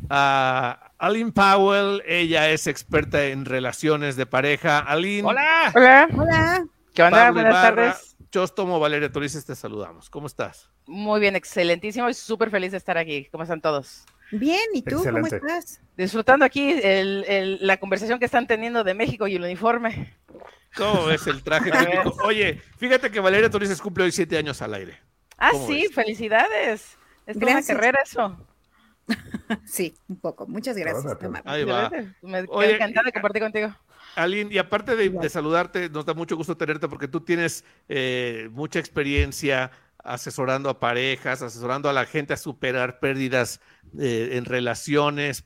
[0.10, 2.04] a Aline Powell.
[2.06, 4.80] Ella es experta en relaciones de pareja.
[4.80, 5.26] Aline.
[5.26, 5.72] Hola.
[5.74, 6.10] Hola.
[6.18, 6.66] Hola.
[6.94, 7.32] ¿Qué onda?
[7.32, 8.18] Buenas tardes.
[8.30, 10.10] Chostomo, Valeria Torices, te saludamos.
[10.10, 10.70] ¿Cómo estás?
[10.86, 13.30] Muy bien, excelentísimo y súper feliz de estar aquí.
[13.32, 14.06] ¿Cómo están todos?
[14.32, 15.82] Bien, ¿y tú cómo estás?
[15.98, 16.80] Disfrutando aquí
[17.62, 20.16] la conversación que están teniendo de México y el uniforme.
[20.76, 22.16] ¿Cómo es el traje típico?
[22.26, 25.00] Oye, fíjate que Valeria Torices cumple hoy siete años al aire.
[25.38, 26.98] Ah, sí, felicidades.
[27.26, 28.38] Es una carrera eso.
[29.66, 30.48] sí, un poco.
[30.48, 31.18] Muchas gracias.
[31.46, 31.92] Ahí va.
[32.22, 33.76] Me Oye, encantada de compartir contigo.
[34.16, 38.80] Aline, y aparte de, saludarte, nos da mucho gusto tenerte porque tú tienes eh, mucha
[38.80, 43.60] experiencia asesorando a parejas, asesorando a la gente a superar pérdidas
[44.00, 45.46] eh, en relaciones.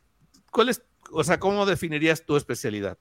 [0.51, 0.69] ¿Cuál
[1.11, 2.97] o sea, cómo definirías tu especialidad?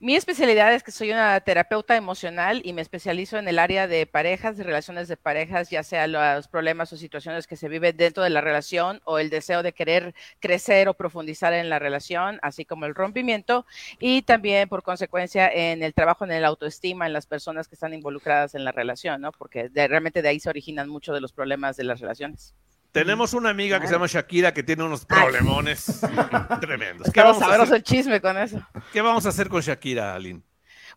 [0.00, 4.06] Mi especialidad es que soy una terapeuta emocional y me especializo en el área de
[4.06, 8.22] parejas, de relaciones de parejas, ya sea los problemas o situaciones que se viven dentro
[8.22, 12.64] de la relación o el deseo de querer crecer o profundizar en la relación, así
[12.64, 13.64] como el rompimiento
[13.98, 17.94] y también por consecuencia en el trabajo en el autoestima en las personas que están
[17.94, 19.32] involucradas en la relación, ¿no?
[19.32, 22.54] Porque realmente de ahí se originan muchos de los problemas de las relaciones.
[22.94, 26.00] Tenemos una amiga que se llama Shakira que tiene unos problemones
[26.60, 27.10] tremendos.
[27.12, 27.74] ¿Qué vamos a hacer?
[27.74, 28.64] el chisme con eso.
[28.92, 30.42] ¿Qué vamos a hacer con Shakira, Aline?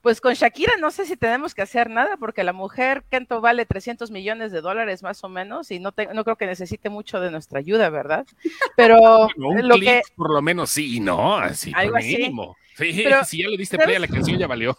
[0.03, 3.65] Pues con Shakira no sé si tenemos que hacer nada porque la mujer Kento vale
[3.65, 7.31] 300 millones de dólares más o menos y no, no creo que necesite mucho de
[7.31, 8.27] nuestra ayuda, ¿verdad?
[8.77, 11.35] Pero lo que por lo menos sí, ¿no?
[11.35, 12.55] Así, algo mínimo.
[12.75, 12.93] Sí,
[13.25, 14.77] si ya le diste play a la canción ya valió.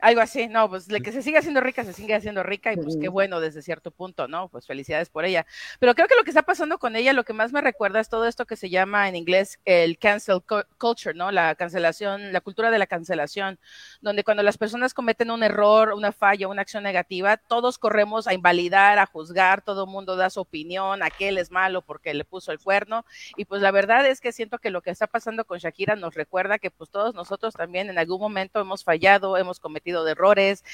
[0.00, 2.76] Algo así, no, pues la que se sigue haciendo rica, se sigue haciendo rica y
[2.76, 4.48] pues qué bueno desde cierto punto, ¿no?
[4.48, 5.44] Pues felicidades por ella.
[5.80, 8.08] Pero creo que lo que está pasando con ella, lo que más me recuerda es
[8.08, 10.42] todo esto que se llama en inglés el cancel
[10.78, 11.32] culture, ¿no?
[11.32, 13.58] La cancelación, la cultura de la cancelación,
[14.00, 18.34] donde cuando las personas cometen un error, una falla, una acción negativa, todos corremos a
[18.34, 22.52] invalidar, a juzgar, todo el mundo da su opinión, aquel es malo porque le puso
[22.52, 23.04] el cuerno.
[23.36, 26.14] Y pues la verdad es que siento que lo que está pasando con Shakira nos
[26.14, 30.64] recuerda que pues todos nosotros también en algún momento hemos fallado, hemos cometido de errores.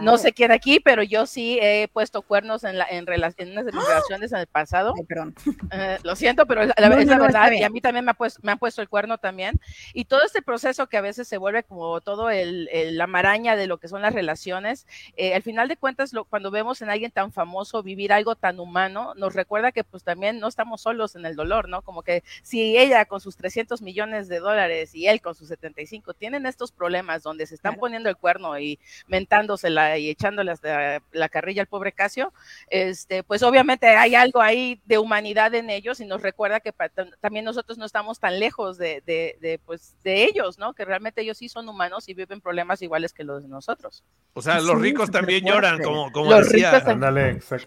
[0.00, 3.66] No sé quién aquí, pero yo sí he puesto cuernos en, la, en, en unas
[3.66, 3.88] ¡Ah!
[3.88, 4.94] relaciones en el pasado.
[5.72, 7.52] Eh, lo siento, pero la, es la verdad.
[7.52, 9.60] Y a mí también me, ha puesto, me han puesto el cuerno también.
[9.92, 13.66] Y todo este proceso que a veces se vuelve como todo el, la maraña de
[13.66, 17.10] lo que son las relaciones, eh, al final de cuentas, lo, cuando vemos en alguien
[17.10, 21.26] tan famoso vivir algo tan humano, nos recuerda que pues también no estamos solos en
[21.26, 21.82] el dolor, ¿no?
[21.82, 26.14] Como que si ella con sus 300 millones de dólares y él con sus 75
[26.14, 31.28] tienen estos problemas donde se están poniendo el cuerno y mentándosela y echándole la, la
[31.28, 32.32] carrilla al pobre Casio,
[32.68, 36.72] este, pues obviamente hay algo ahí de humanidad en ellos y nos recuerda que
[37.20, 40.74] también nosotros no estamos tan lejos de, de, pues, de ellos, ¿no?
[40.74, 44.04] Que realmente ellos sí son humanos y viven problemas iguales que los de nosotros.
[44.32, 46.70] O sea, los ricos también lloran, como, como decía.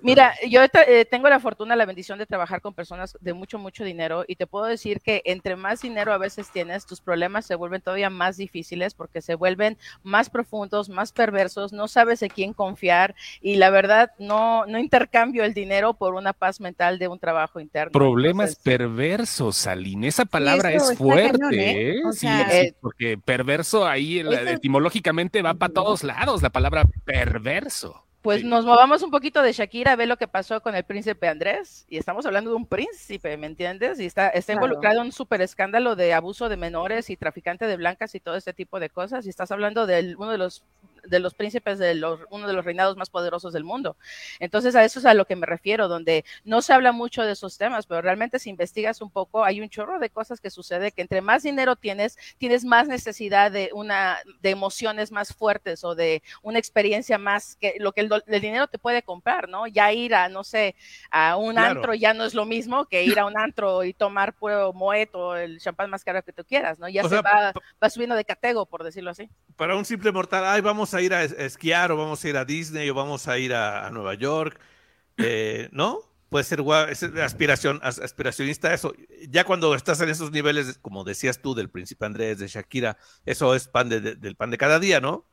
[0.01, 3.83] Mira, yo eh, tengo la fortuna, la bendición de trabajar con personas de mucho, mucho
[3.83, 7.55] dinero y te puedo decir que entre más dinero a veces tienes, tus problemas se
[7.55, 12.53] vuelven todavía más difíciles porque se vuelven más profundos, más perversos, no sabes en quién
[12.53, 17.19] confiar y la verdad no, no intercambio el dinero por una paz mental de un
[17.19, 17.91] trabajo interno.
[17.91, 22.01] Problemas perversos, Saline, esa palabra es fuerte, ¿eh?
[22.11, 28.65] sí, eh, porque perverso ahí etimológicamente va para todos lados la palabra perverso pues nos
[28.65, 32.25] movamos un poquito de Shakira, ve lo que pasó con el príncipe Andrés, y estamos
[32.25, 33.99] hablando de un príncipe, ¿me entiendes?
[33.99, 37.75] Y está, está involucrado en un súper escándalo de abuso de menores y traficante de
[37.75, 40.63] blancas y todo este tipo de cosas, y estás hablando de uno de los
[41.03, 43.97] de los príncipes de los, uno de los reinados más poderosos del mundo.
[44.39, 47.33] Entonces, a eso es a lo que me refiero, donde no se habla mucho de
[47.33, 50.91] esos temas, pero realmente si investigas un poco, hay un chorro de cosas que sucede
[50.91, 55.95] que entre más dinero tienes, tienes más necesidad de una, de emociones más fuertes o
[55.95, 59.67] de una experiencia más que lo que el, dinero te puede comprar, ¿no?
[59.67, 60.75] Ya ir a, no sé,
[61.11, 64.33] a un antro ya no es lo mismo que ir a un antro y tomar
[64.33, 66.87] puro moeto, el champán más caro que tú quieras, ¿no?
[66.89, 69.29] Ya se va, va subiendo de catego, por decirlo así.
[69.55, 72.45] Para un simple mortal, ay, vamos a ir a esquiar o vamos a ir a
[72.45, 74.59] Disney o vamos a ir a, Nueva York,
[75.17, 75.99] eh, ¿no?
[76.29, 78.93] Puede ser es aspiración, aspiracionista eso.
[79.29, 83.53] Ya cuando estás en esos niveles, como decías tú, del Príncipe Andrés, de Shakira, eso
[83.53, 85.27] es pan del pan de cada día, ¿no?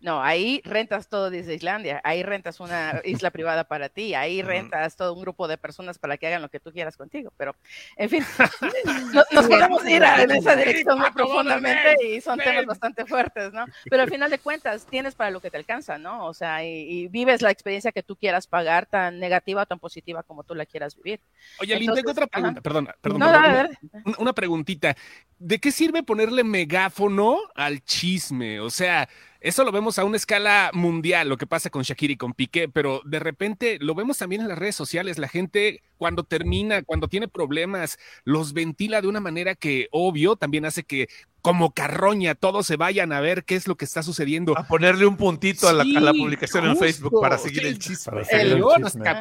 [0.00, 4.96] No, ahí rentas todo desde Islandia, ahí rentas una isla privada para ti, ahí rentas
[4.96, 7.54] todo un grupo de personas para que hagan lo que tú quieras contigo, pero
[7.96, 8.24] en fin,
[9.32, 13.64] nos podemos ir en esa dirección muy profundamente y son temas bastante fuertes, ¿no?
[13.84, 16.26] Pero al final de cuentas tienes para lo que te alcanza, ¿no?
[16.26, 20.22] O sea, y, vives la experiencia que tú quieras pagar, tan negativa o tan positiva
[20.22, 21.20] como tú la quieras vivir.
[21.60, 23.68] Oye, Lynn, tengo otra pregunta, perdona, perdona,
[24.18, 24.96] una preguntita.
[25.38, 28.58] ¿De qué sirve ponerle megáfono al chisme?
[28.58, 29.08] O sea,
[29.40, 32.68] eso lo vemos a una escala mundial, lo que pasa con Shakira y con Piqué,
[32.68, 35.16] pero de repente lo vemos también en las redes sociales.
[35.18, 40.64] La gente cuando termina, cuando tiene problemas, los ventila de una manera que obvio también
[40.64, 41.08] hace que
[41.42, 44.58] como carroña todos se vayan a ver qué es lo que está sucediendo.
[44.58, 48.22] A ponerle un puntito a, la, publicación en Facebook para seguir el chisme.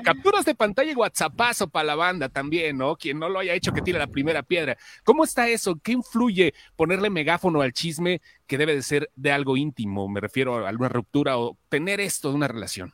[0.03, 2.95] capturas de pantalla y WhatsAppazo para la banda también, ¿no?
[2.95, 4.77] Quien no lo haya hecho que tire la primera piedra.
[5.03, 5.79] ¿Cómo está eso?
[5.81, 10.07] ¿Qué influye ponerle megáfono al chisme que debe de ser de algo íntimo?
[10.09, 12.93] Me refiero a alguna ruptura o tener esto de una relación.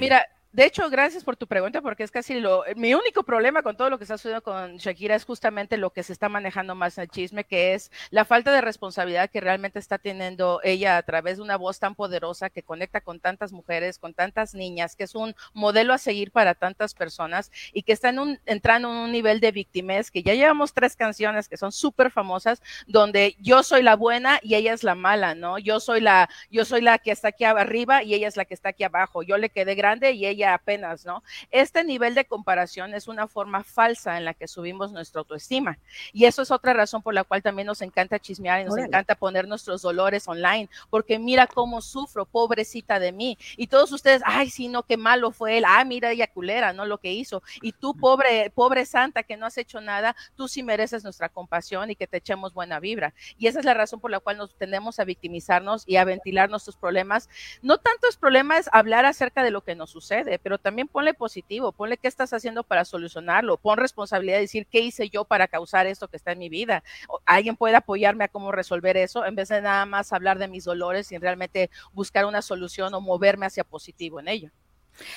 [0.00, 2.62] Mira, de hecho, gracias por tu pregunta, porque es casi lo.
[2.76, 6.04] Mi único problema con todo lo que está sucediendo con Shakira es justamente lo que
[6.04, 9.80] se está manejando más en el chisme, que es la falta de responsabilidad que realmente
[9.80, 13.98] está teniendo ella a través de una voz tan poderosa que conecta con tantas mujeres,
[13.98, 18.10] con tantas niñas, que es un modelo a seguir para tantas personas y que está
[18.10, 22.12] un, entrando en un nivel de víctimas que ya llevamos tres canciones que son súper
[22.12, 25.58] famosas, donde yo soy la buena y ella es la mala, ¿no?
[25.58, 28.54] Yo soy la, yo soy la que está aquí arriba y ella es la que
[28.54, 29.24] está aquí abajo.
[29.24, 31.22] Yo le quedé grande y ella apenas, ¿no?
[31.50, 35.78] Este nivel de comparación es una forma falsa en la que subimos nuestra autoestima.
[36.12, 39.14] Y eso es otra razón por la cual también nos encanta chismear y nos encanta
[39.14, 43.38] poner nuestros dolores online, porque mira cómo sufro, pobrecita de mí.
[43.56, 45.64] Y todos ustedes, ay, sí, no, qué malo fue él.
[45.66, 46.86] Ah, mira ella culera, ¿no?
[46.86, 47.42] Lo que hizo.
[47.62, 51.90] Y tú, pobre, pobre santa, que no has hecho nada, tú sí mereces nuestra compasión
[51.90, 53.14] y que te echemos buena vibra.
[53.38, 56.50] Y esa es la razón por la cual nos tendemos a victimizarnos y a ventilar
[56.50, 57.28] nuestros problemas.
[57.62, 61.96] No tantos problemas hablar acerca de lo que nos sucede, pero también ponle positivo, ponle
[61.96, 66.08] qué estás haciendo para solucionarlo, pon responsabilidad de decir qué hice yo para causar esto
[66.08, 66.82] que está en mi vida.
[67.26, 70.64] alguien puede apoyarme a cómo resolver eso en vez de nada más hablar de mis
[70.64, 74.50] dolores y realmente buscar una solución o moverme hacia positivo en ello.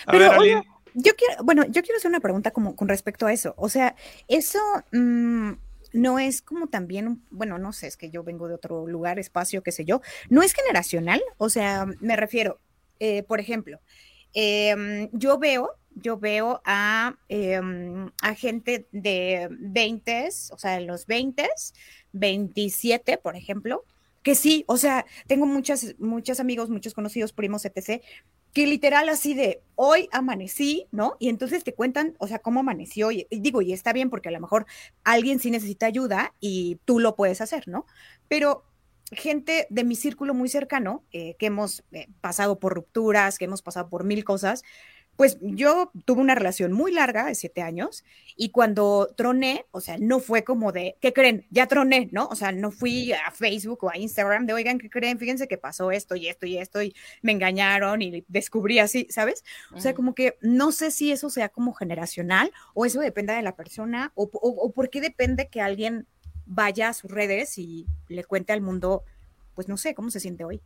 [0.09, 0.31] Pero,
[0.93, 3.53] yo quiero, bueno, yo quiero hacer una pregunta como con respecto a eso.
[3.57, 3.95] O sea,
[4.27, 4.59] eso
[4.91, 5.51] mm,
[5.93, 9.61] no es como también, bueno, no sé, es que yo vengo de otro lugar, espacio,
[9.61, 11.21] qué sé yo, no es generacional.
[11.37, 12.59] O sea, me refiero,
[12.99, 13.79] eh, por ejemplo,
[14.33, 21.05] Em, yo veo, yo veo a, em, a gente de 20, o sea, en los
[21.07, 21.49] 20,
[22.13, 23.83] 27, por ejemplo,
[24.23, 28.01] que sí, o sea, tengo muchas, muchos amigos, muchos conocidos, primos, etc.,
[28.53, 31.15] que literal así de hoy amanecí, ¿no?
[31.19, 33.11] Y entonces te cuentan, o sea, cómo amaneció.
[33.11, 34.65] Y, digo, y está bien porque a lo mejor
[35.03, 37.85] alguien sí necesita ayuda y tú lo puedes hacer, ¿no?
[38.27, 38.65] Pero
[39.11, 43.61] gente de mi círculo muy cercano, eh, que hemos eh, pasado por rupturas, que hemos
[43.61, 44.63] pasado por mil cosas,
[45.17, 49.97] pues yo tuve una relación muy larga de siete años y cuando troné, o sea,
[49.97, 51.47] no fue como de, ¿qué creen?
[51.49, 52.27] Ya troné, ¿no?
[52.27, 55.17] O sea, no fui a Facebook o a Instagram de, oigan, ¿qué creen?
[55.17, 59.43] Fíjense que pasó esto y esto y esto y me engañaron y descubrí así, ¿sabes?
[59.73, 63.41] O sea, como que no sé si eso sea como generacional o eso depende de
[63.41, 66.05] la persona o, o por qué depende que alguien
[66.47, 69.03] vaya a sus redes y le cuente al mundo,
[69.53, 70.61] pues no sé, cómo se siente hoy.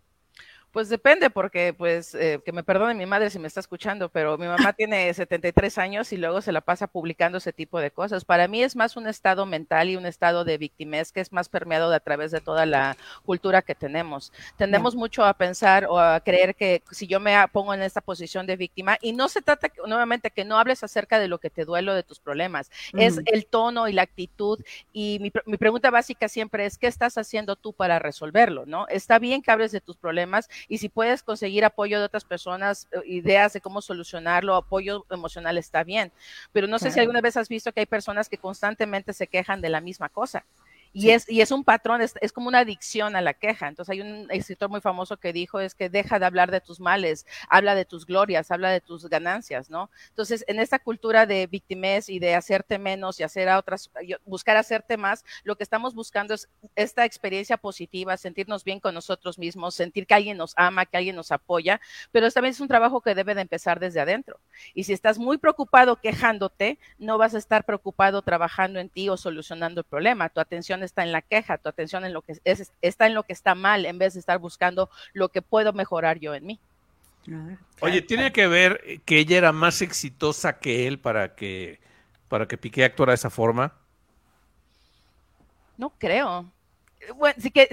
[0.72, 4.38] Pues depende, porque pues eh, que me perdone mi madre si me está escuchando, pero
[4.38, 8.24] mi mamá tiene 73 años y luego se la pasa publicando ese tipo de cosas.
[8.24, 11.50] Para mí es más un estado mental y un estado de victimez que es más
[11.50, 14.32] permeado de a través de toda la cultura que tenemos.
[14.56, 18.48] Tendemos mucho a pensar o a creer que si yo me pongo en esta posición
[18.48, 21.66] de víctima, y no se trata nuevamente que no hables acerca de lo que te
[21.66, 24.58] duele o de tus problemas, es el tono y la actitud.
[24.94, 28.66] Y mi, mi pregunta básica siempre es, ¿qué estás haciendo tú para resolverlo?
[28.66, 28.88] ¿No?
[28.88, 32.88] Está bien que hables de tus problemas y si puedes conseguir apoyo de otras personas,
[32.92, 36.12] eh, ideas de cómo solucionarlo, apoyo emocional está bien.
[36.52, 39.62] Pero no sé si alguna vez has visto que hay personas que constantemente se quejan
[39.62, 40.46] de la misma cosa.
[40.94, 43.68] Y, es, y es un patrón, es, como una adicción a la queja.
[43.68, 46.80] Entonces hay un escritor muy famoso que dijo es que deja de hablar de tus
[46.80, 49.90] males, habla de tus glorias, habla de tus ganancias, ¿no?
[50.10, 53.90] Entonces en esta cultura de victimez y de hacerte menos y hacer a otras,
[54.26, 59.38] buscar hacerte más, lo que estamos buscando es esta experiencia positiva, sentirnos bien con nosotros
[59.38, 61.80] mismos, sentir que alguien nos ama, que alguien nos apoya,
[62.12, 64.40] pero también es un trabajo que debe de empezar desde adentro.
[64.74, 69.18] Y si estás muy preocupado quejándote, no vas a estar preocupado trabajando en ti o
[69.18, 70.30] solucionando el problema.
[70.30, 73.24] Tu atención está en la queja, tu atención en lo que es, está en lo
[73.24, 76.60] que está mal en vez de estar buscando lo que puedo mejorar yo en mí.
[77.82, 81.80] Oye, ¿tiene que ver que ella era más exitosa que él para que,
[82.28, 83.74] para que Piqué actuara de esa forma?
[85.78, 86.52] No creo
[87.16, 87.70] bueno, sí que,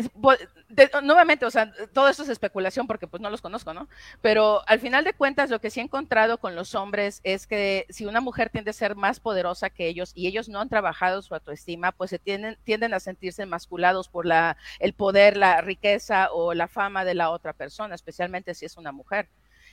[1.03, 3.88] nuevamente, o sea, todo esto es especulación porque pues no los conozco, ¿no?
[4.21, 7.87] Pero al final de cuentas, lo que sí he encontrado con los hombres es que
[7.88, 11.23] si una mujer tiende a ser más poderosa que ellos y ellos no han trabajado
[11.23, 16.31] su autoestima, pues se tienden, tienden a sentirse emasculados por la, el poder, la riqueza
[16.33, 19.29] o la fama de la otra persona, especialmente si es una mujer.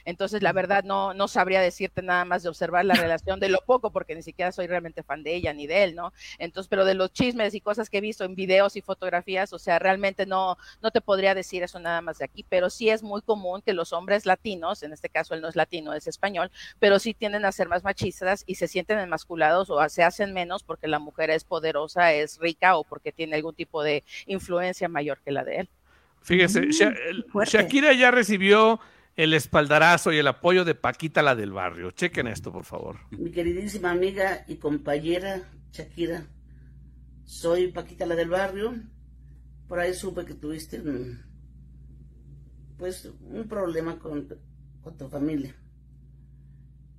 [0.05, 3.59] Entonces, la verdad, no, no sabría decirte nada más de observar la relación de lo
[3.65, 6.13] poco, porque ni siquiera soy realmente fan de ella ni de él, ¿no?
[6.37, 9.59] Entonces, pero de los chismes y cosas que he visto en videos y fotografías, o
[9.59, 13.03] sea, realmente no, no te podría decir eso nada más de aquí, pero sí es
[13.03, 16.51] muy común que los hombres latinos, en este caso él no es latino, es español,
[16.79, 20.63] pero sí tienden a ser más machistas y se sienten enmasculados o se hacen menos
[20.63, 25.19] porque la mujer es poderosa, es rica o porque tiene algún tipo de influencia mayor
[25.23, 25.69] que la de él.
[26.21, 28.79] Fíjese, mm, Shakira ya recibió
[29.15, 31.91] el espaldarazo y el apoyo de Paquita, la del barrio.
[31.91, 32.97] Chequen esto, por favor.
[33.11, 36.27] Mi queridísima amiga y compañera Shakira,
[37.23, 38.75] soy Paquita, la del barrio.
[39.67, 40.81] Por ahí supe que tuviste
[42.77, 44.27] pues, un problema con,
[44.81, 45.55] con tu familia.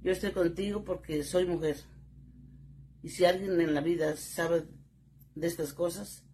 [0.03, 1.77] Yo estoy contigo porque soy mujer.
[3.03, 4.65] Y si alguien en la vida sabe
[5.35, 6.25] de estas cosas,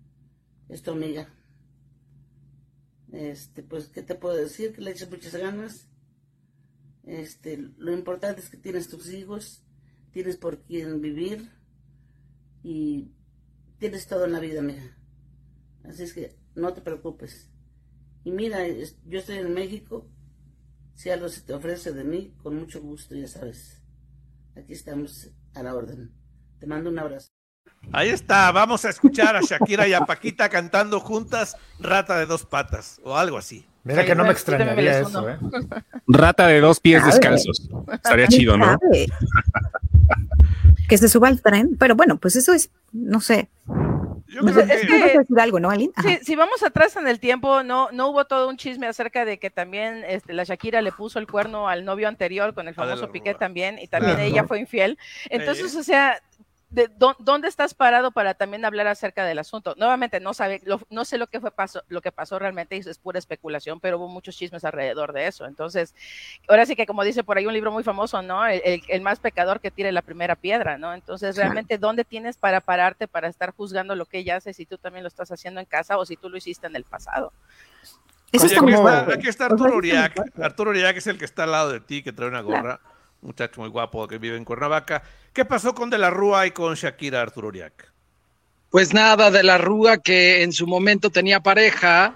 [0.69, 1.29] es tu amiga.
[3.13, 4.73] Este, pues, ¿qué te puedo decir?
[4.73, 5.89] Que le eches muchas ganas.
[7.05, 9.65] Este, lo importante es que tienes tus hijos,
[10.13, 11.51] tienes por quién vivir
[12.63, 13.13] y
[13.79, 14.97] tienes todo en la vida, mija.
[15.85, 17.51] Así es que no te preocupes.
[18.25, 20.09] Y mira, yo estoy en México.
[20.95, 23.83] Si algo se te ofrece de mí, con mucho gusto, ya sabes.
[24.55, 26.13] Aquí estamos a la orden.
[26.61, 27.31] Te mando un abrazo.
[27.91, 32.47] Ahí está, vamos a escuchar a Shakira y a Paquita cantando juntas Rata de dos
[32.47, 33.67] patas o algo así.
[33.85, 35.39] Mira que no me extrañaría eso, ¿eh?
[36.07, 37.69] Rata de dos pies descalzos.
[37.93, 38.79] Estaría chido, ¿no?
[40.93, 43.49] que se suba al tren, pero bueno, pues eso es, no sé.
[44.27, 45.19] Yo creo que...
[45.19, 45.93] decir algo, ¿no, Aline?
[46.23, 49.49] si vamos atrás en el tiempo, no, no hubo todo un chisme acerca de que
[49.49, 53.33] también este, la Shakira le puso el cuerno al novio anterior con el famoso Piqué
[53.35, 54.99] también, y también ella fue infiel.
[55.31, 56.21] Entonces, o sea,
[56.73, 59.75] de dónde estás parado para también hablar acerca del asunto.
[59.77, 63.19] Nuevamente no sabe, no sé lo que fue pasó, lo que pasó realmente es pura
[63.19, 65.45] especulación, pero hubo muchos chismes alrededor de eso.
[65.45, 65.95] Entonces,
[66.49, 68.47] ahora sí que como dice por ahí un libro muy famoso, ¿no?
[68.47, 70.95] El, más pecador que tire la primera piedra, ¿no?
[70.95, 74.79] Entonces, realmente dónde tienes para pararte para estar juzgando lo que ella hace si tú
[74.79, 77.35] también lo estás haciendo en casa o si tú lo hiciste en el pasado.
[78.33, 80.15] aquí, está, aquí, está, Arturo Uriac.
[80.41, 82.81] Arturo Uriac es el que está al lado de ti, que trae una gorra
[83.23, 85.03] muchacho muy guapo que vive en Cuernavaca.
[85.33, 87.91] ¿Qué pasó con De la Rúa y con Shakira Arturo Uriac?
[88.71, 92.15] Pues nada, De la Rúa que en su momento tenía pareja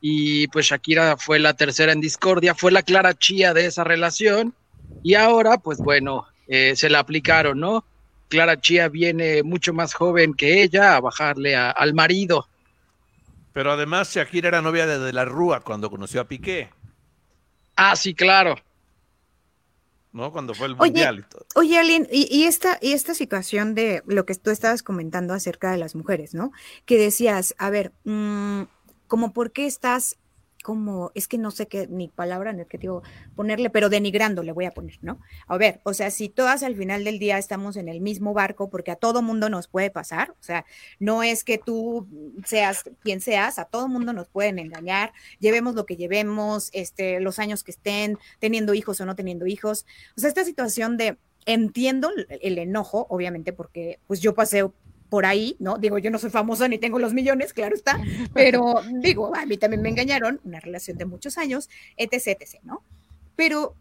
[0.00, 4.54] y pues Shakira fue la tercera en discordia, fue la clara chía de esa relación
[5.02, 7.84] y ahora pues bueno, eh, se la aplicaron, ¿no?
[8.28, 12.48] Clara Chía viene mucho más joven que ella a bajarle al marido.
[13.52, 16.70] Pero además Shakira era novia de De la Rúa cuando conoció a Piqué.
[17.76, 18.56] Ah, sí, claro.
[20.16, 20.32] ¿No?
[20.32, 21.46] Cuando fue el mundial y todo.
[21.54, 25.76] Oye, Aline, y, esta, y esta situación de lo que tú estabas comentando acerca de
[25.76, 26.52] las mujeres, ¿no?
[26.86, 28.62] Que decías, a ver, mmm,
[29.06, 30.16] como por qué estás
[30.66, 33.04] como, es que no sé qué, ni palabra ni digo
[33.36, 35.20] ponerle, pero denigrando le voy a poner, ¿no?
[35.46, 38.68] A ver, o sea, si todas al final del día estamos en el mismo barco,
[38.68, 40.64] porque a todo mundo nos puede pasar, o sea,
[40.98, 42.08] no es que tú
[42.44, 47.38] seas quien seas, a todo mundo nos pueden engañar, llevemos lo que llevemos, este, los
[47.38, 49.86] años que estén, teniendo hijos o no teniendo hijos,
[50.16, 54.64] o sea, esta situación de, entiendo el enojo, obviamente, porque pues yo pasé
[55.08, 55.78] por ahí, ¿no?
[55.78, 58.00] Digo, yo no soy famosa ni tengo los millones, claro está,
[58.34, 62.82] pero digo, a mí también me engañaron, una relación de muchos años, etc, etc, ¿no?
[63.36, 63.74] Pero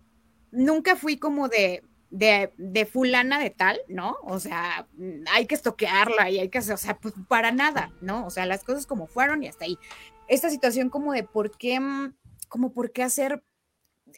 [0.52, 4.18] nunca fui como de, de, de, fulana de tal, ¿no?
[4.24, 4.88] O sea,
[5.34, 8.26] hay que estoquearla y hay que hacer, o sea, pues para nada, ¿no?
[8.26, 9.78] O sea, las cosas como fueron y hasta ahí.
[10.28, 11.80] Esta situación como de por qué,
[12.48, 13.44] como por qué hacer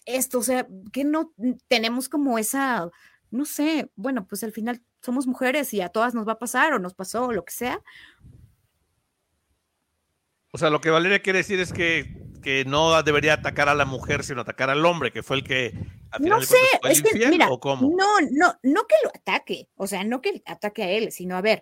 [0.05, 1.33] esto, o sea, que no
[1.67, 2.89] tenemos como esa,
[3.31, 6.73] no sé, bueno, pues al final somos mujeres y a todas nos va a pasar
[6.73, 7.81] o nos pasó o lo que sea.
[10.53, 12.05] O sea, lo que Valeria quiere decir es que,
[12.41, 15.73] que no debería atacar a la mujer, sino atacar al hombre, que fue el que...
[16.19, 16.55] no sé,
[16.89, 17.89] es que, mira, ¿o cómo?
[17.95, 21.41] no, no, no que lo ataque, o sea, no que ataque a él, sino a
[21.41, 21.61] ver,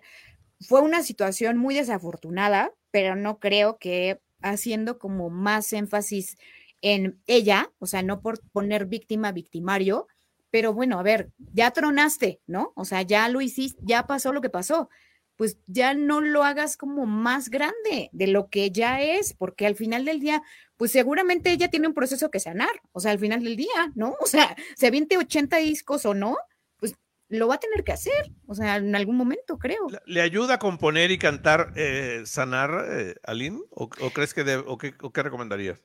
[0.60, 6.38] fue una situación muy desafortunada, pero no creo que haciendo como más énfasis
[6.80, 10.06] en ella, o sea, no por poner víctima, victimario,
[10.50, 12.72] pero bueno, a ver, ya tronaste, ¿no?
[12.76, 14.88] O sea, ya lo hiciste, ya pasó lo que pasó.
[15.36, 19.74] Pues ya no lo hagas como más grande de lo que ya es, porque al
[19.74, 20.42] final del día,
[20.78, 24.16] pues seguramente ella tiene un proceso que sanar, o sea, al final del día, ¿no?
[24.20, 26.38] O sea, se aviente 80 discos o no,
[26.78, 26.94] pues
[27.28, 29.88] lo va a tener que hacer, o sea, en algún momento, creo.
[30.06, 33.60] ¿Le ayuda a componer y cantar, eh, sanar, eh, Aline?
[33.70, 35.82] ¿O, crees que, o, qué, o qué recomendarías?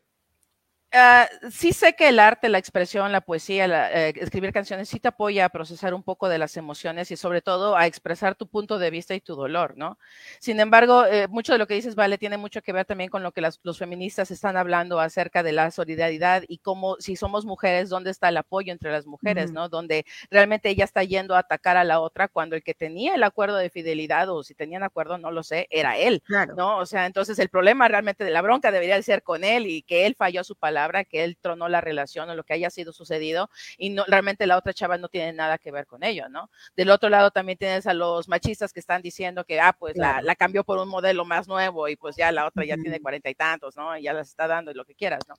[0.94, 5.08] Uh, sí sé que el arte, la expresión, la poesía, eh, escribir canciones sí te
[5.08, 8.78] apoya a procesar un poco de las emociones y sobre todo a expresar tu punto
[8.78, 9.98] de vista y tu dolor, ¿no?
[10.42, 13.24] Sin embargo, eh, mucho de lo que dices, Vale, tiene mucho que ver también con
[13.24, 17.88] lo que los feministas están hablando acerca de la solidaridad y cómo si somos mujeres,
[17.88, 19.70] ¿dónde está el apoyo entre las mujeres, ¿no?
[19.70, 23.24] Donde realmente ella está yendo a atacar a la otra cuando el que tenía el
[23.24, 26.22] acuerdo de fidelidad o si tenían acuerdo, no lo sé, era él,
[26.54, 26.80] ¿no?
[26.80, 30.06] O sea, entonces el problema realmente de la bronca debería ser con él y que
[30.06, 33.50] él falló su palabra que él tronó la relación o lo que haya sido sucedido
[33.78, 36.50] y no, realmente la otra chava no tiene nada que ver con ello, ¿no?
[36.76, 40.22] Del otro lado también tienes a los machistas que están diciendo que, ah, pues la,
[40.22, 43.30] la, cambió por un modelo más nuevo y pues ya la otra ya tiene cuarenta
[43.30, 43.98] y tantos, ¿no?
[43.98, 45.36] Y ya las está dando y lo que quieras, ¿no?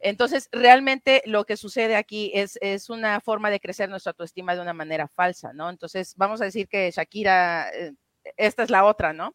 [0.00, 4.62] Entonces, realmente lo que sucede aquí es, es una forma de crecer nuestra autoestima de
[4.62, 5.70] una manera falsa, ¿no?
[5.70, 7.70] Entonces, vamos a decir que Shakira...
[7.72, 7.92] Eh,
[8.36, 9.34] esta es la otra, ¿no?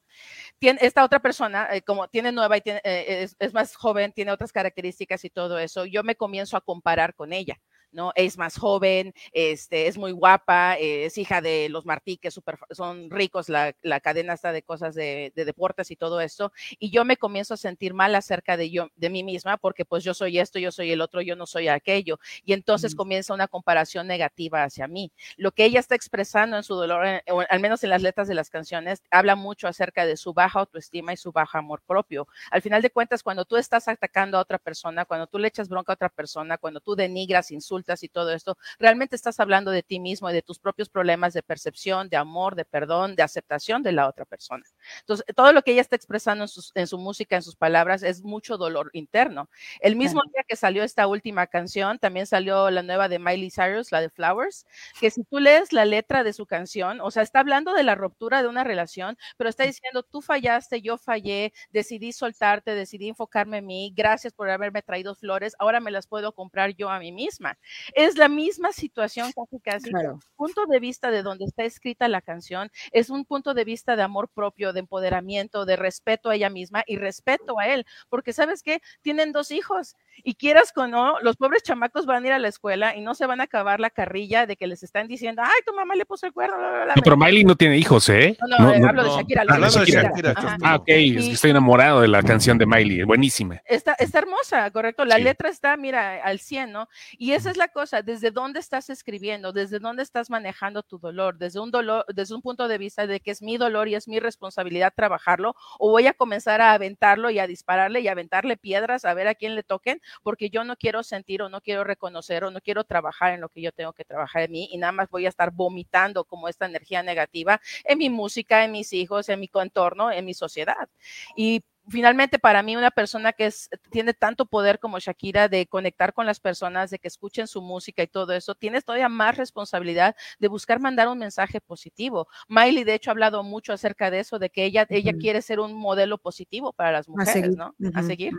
[0.59, 5.25] Esta otra persona, eh, como tiene nueva y eh, es, más joven, tiene otras características
[5.25, 7.59] y todo eso, yo me comienzo a comparar con ella.
[7.93, 8.11] ¿No?
[8.15, 12.57] Es más joven, este, es muy guapa, eh, es hija de los Martí, que super,
[12.71, 16.91] son ricos, la, la, cadena está de cosas de, de, deportes y todo esto, y
[16.91, 20.13] yo me comienzo a sentir mal acerca de yo, de mí misma, porque pues yo
[20.13, 24.07] soy esto, yo soy el otro, yo no soy aquello, y entonces comienza una comparación
[24.07, 25.11] negativa hacia mí.
[25.37, 28.35] Lo que ella está expresando en su dolor, o al menos en las letras de
[28.35, 32.27] las canciones, habla mucho acerca de su baja autoestima y su bajo amor propio.
[32.51, 35.69] Al final de cuentas, cuando tú estás atacando a otra persona, cuando tú le echas
[35.69, 39.83] bronca a otra persona, cuando tú denigras, insultas, y todo esto, realmente estás hablando de
[39.83, 43.83] ti mismo y de tus propios problemas de percepción, de amor, de perdón, de aceptación
[43.83, 44.63] de la otra persona.
[45.01, 48.57] Entonces, todo lo que ella está expresando en, su música, en sus palabras, es mucho
[48.57, 49.49] dolor interno.
[49.79, 53.91] El mismo día que salió esta última canción, también salió la nueva de Miley Cyrus,
[53.91, 54.65] la de Flowers,
[54.99, 57.95] que si tú lees la letra de su canción, o sea, está hablando de la
[57.95, 63.57] ruptura de una relación, pero está diciendo, tú fallaste, yo fallé, decidí soltarte, decidí enfocarme
[63.57, 67.11] en mí, gracias por haberme traído flores, ahora me las puedo comprar yo a mí
[67.11, 67.57] misma.
[67.93, 69.89] Es la misma situación casi casi.
[69.89, 73.95] El punto de vista de donde está escrita la canción es un punto de vista
[73.95, 78.33] de amor propio, de empoderamiento, de respeto a ella misma y respeto a él, porque
[78.33, 82.33] sabes que tienen dos hijos y quieras con no, los pobres chamacos van a ir
[82.33, 85.07] a la escuela y no se van a acabar la carrilla de que les están
[85.07, 86.55] diciendo, ay, tu mamá le puso el cuerno.
[86.57, 88.37] no, pero Miley no tiene hijos, ¿eh?
[88.47, 89.43] No, no, hablo de Shakira.
[89.47, 90.35] Ah, de Shakira.
[90.63, 93.61] ah, ok, estoy enamorado de la canción de Miley, buenísima.
[93.65, 95.05] Está, está hermosa, correcto.
[95.05, 96.89] La letra está, mira, al 100, ¿no?
[97.17, 101.37] Y esa es la cosa, desde dónde estás escribiendo, desde dónde estás manejando tu dolor,
[101.37, 104.07] desde un dolor, desde un punto de vista de que es mi dolor y es
[104.07, 108.57] mi responsabilidad trabajarlo, o voy a comenzar a aventarlo y a dispararle y a aventarle
[108.57, 111.83] piedras a ver a quién le toquen, porque yo no quiero sentir o no quiero
[111.83, 114.77] reconocer o no quiero trabajar en lo que yo tengo que trabajar en mí y
[114.77, 118.93] nada más voy a estar vomitando como esta energía negativa en mi música, en mis
[118.93, 120.89] hijos, en mi contorno, en mi sociedad.
[121.35, 126.13] Y finalmente para mí una persona que es, tiene tanto poder como Shakira de conectar
[126.13, 130.15] con las personas, de que escuchen su música y todo eso, tienes todavía más responsabilidad
[130.39, 132.27] de buscar mandar un mensaje positivo.
[132.47, 135.59] Miley, de hecho, ha hablado mucho acerca de eso, de que ella, ella quiere ser
[135.59, 137.75] un modelo positivo para las mujeres, ¿no?
[137.93, 138.33] A seguir.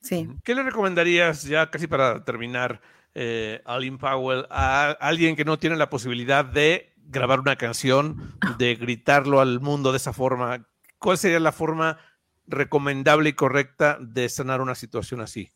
[0.00, 0.28] Sí.
[0.44, 2.82] ¿Qué le recomendarías, ya casi para terminar,
[3.14, 8.74] eh, Aline Powell, a alguien que no tiene la posibilidad de grabar una canción, de
[8.74, 10.66] gritarlo al mundo de esa forma?
[10.98, 11.98] ¿Cuál sería la forma
[12.46, 15.50] recomendable y correcta de sanar una situación así?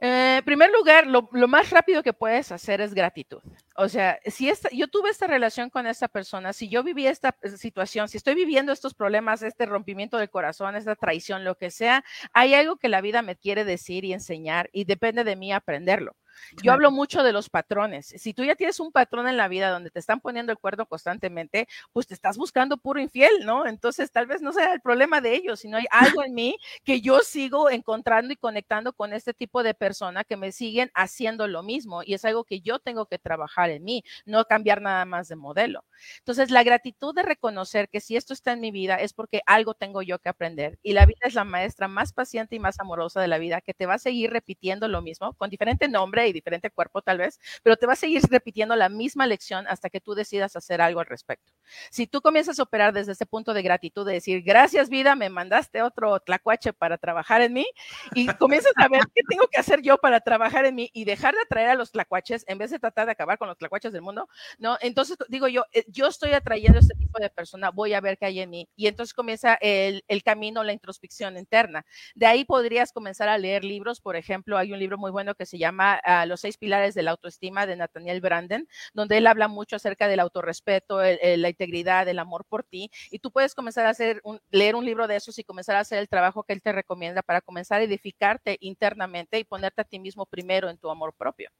[0.00, 3.40] Eh, en primer lugar, lo, más rápido que puedes hacer es gratitud.
[3.76, 7.36] O sea, si esta, yo tuve esta relación con esta persona, si yo viví esta
[7.42, 11.70] eh, situación, si estoy viviendo estos problemas, este rompimiento del corazón, esta traición, lo que
[11.70, 15.52] sea, hay algo que la vida me quiere decir y enseñar y depende de mí
[15.52, 16.16] aprenderlo.
[16.62, 18.06] Yo hablo mucho de los patrones.
[18.16, 20.86] Si tú ya tienes un patrón en la vida donde te están poniendo el cuerno
[20.86, 23.66] constantemente, pues te estás buscando puro infiel, ¿no?
[23.66, 27.00] Entonces tal vez no sea el problema de ellos, sino hay algo en mí que
[27.00, 31.62] yo sigo encontrando y conectando con este tipo de persona que me siguen haciendo lo
[31.62, 35.28] mismo y es algo que yo tengo que trabajar en mí, no cambiar nada más
[35.28, 35.84] de modelo.
[36.18, 39.74] Entonces la gratitud de reconocer que si esto está en mi vida es porque algo
[39.74, 43.20] tengo yo que aprender y la vida es la maestra más paciente y más amorosa
[43.20, 46.32] de la vida que te va a seguir repitiendo lo mismo con diferente nombre y
[46.32, 50.00] diferente cuerpo tal vez, pero te va a seguir repitiendo la misma lección hasta que
[50.00, 51.52] tú decidas hacer algo al respecto.
[51.90, 55.28] Si tú comienzas a operar desde ese punto de gratitud, de decir, gracias vida, me
[55.28, 57.66] mandaste otro tlacuache para trabajar en mí,
[58.14, 61.34] y comienzas a ver qué tengo que hacer yo para trabajar en mí y dejar
[61.34, 64.02] de atraer a los tlacuaches en vez de tratar de acabar con los tlacuaches del
[64.02, 64.76] mundo, ¿no?
[64.80, 68.18] Entonces digo yo, eh, yo estoy atrayendo a este tipo de persona, voy a ver
[68.18, 68.68] qué hay en mí.
[68.76, 71.84] Y entonces comienza el, el camino, la introspección interna.
[72.14, 75.46] De ahí podrías comenzar a leer libros, por ejemplo, hay un libro muy bueno que
[75.46, 79.76] se llama los seis pilares de la autoestima de Nathaniel Branden, donde él habla mucho
[79.76, 82.90] acerca del autorrespeto, la integridad, el amor por ti.
[83.10, 85.80] Y tú puedes comenzar a hacer un, leer un libro de esos y comenzar a
[85.80, 89.84] hacer el trabajo que él te recomienda para comenzar a edificarte internamente y ponerte a
[89.84, 91.50] ti mismo primero en tu amor propio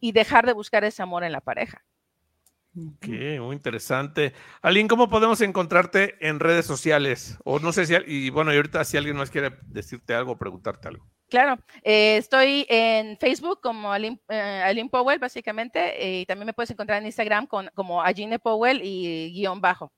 [0.00, 1.84] y dejar de buscar ese amor en la pareja.
[2.76, 3.08] Ok,
[3.40, 4.34] muy interesante.
[4.62, 7.38] Aline, ¿cómo podemos encontrarte en redes sociales?
[7.44, 10.38] O no sé si, y bueno, y ahorita si alguien más quiere decirte algo o
[10.38, 11.06] preguntarte algo.
[11.28, 17.00] Claro, eh, estoy en Facebook como Aline, eh, Powell, básicamente, y también me puedes encontrar
[17.00, 19.92] en Instagram con, como Aline Powell y guion bajo.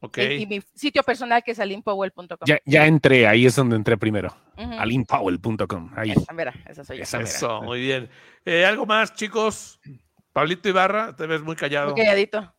[0.00, 0.18] Ok.
[0.18, 2.26] Y, mi sitio personal que es alinepowell.com.
[2.44, 4.36] Ya, ya entré, ahí es donde entré primero.
[4.56, 5.92] Alinepowell.com.
[5.94, 6.10] Ahí.
[6.10, 7.04] Esa, mira, esa soy yo.
[7.04, 8.10] Eso, muy bien.
[8.44, 9.80] Eh, ¿Algo más, chicos?
[10.32, 11.92] Pablito Ibarra, te ves muy callado.
[11.92, 12.52] Muy calladito.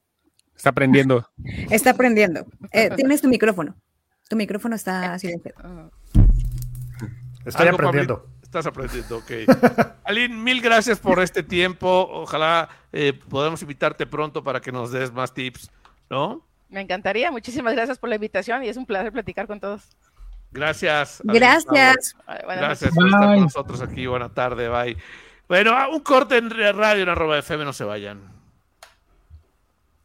[0.55, 1.29] Está aprendiendo.
[1.69, 2.45] Está aprendiendo.
[2.95, 3.75] tienes tu micrófono.
[4.29, 5.91] Tu micrófono está silenciado.
[7.45, 8.27] Estoy aprendiendo.
[8.41, 9.31] Estás aprendiendo, ok.
[10.03, 12.07] Aline, mil gracias por este tiempo.
[12.11, 15.71] Ojalá eh, podamos invitarte pronto para que nos des más tips,
[16.09, 16.45] ¿no?
[16.69, 17.31] Me encantaría.
[17.31, 19.89] Muchísimas gracias por la invitación y es un placer platicar con todos.
[20.51, 21.21] Gracias.
[21.23, 22.15] Gracias.
[22.27, 24.05] Gracias por estar con nosotros aquí.
[24.05, 24.97] Buena tarde, bye.
[25.47, 28.21] Bueno, un corte en radio en arroba FM, no se vayan.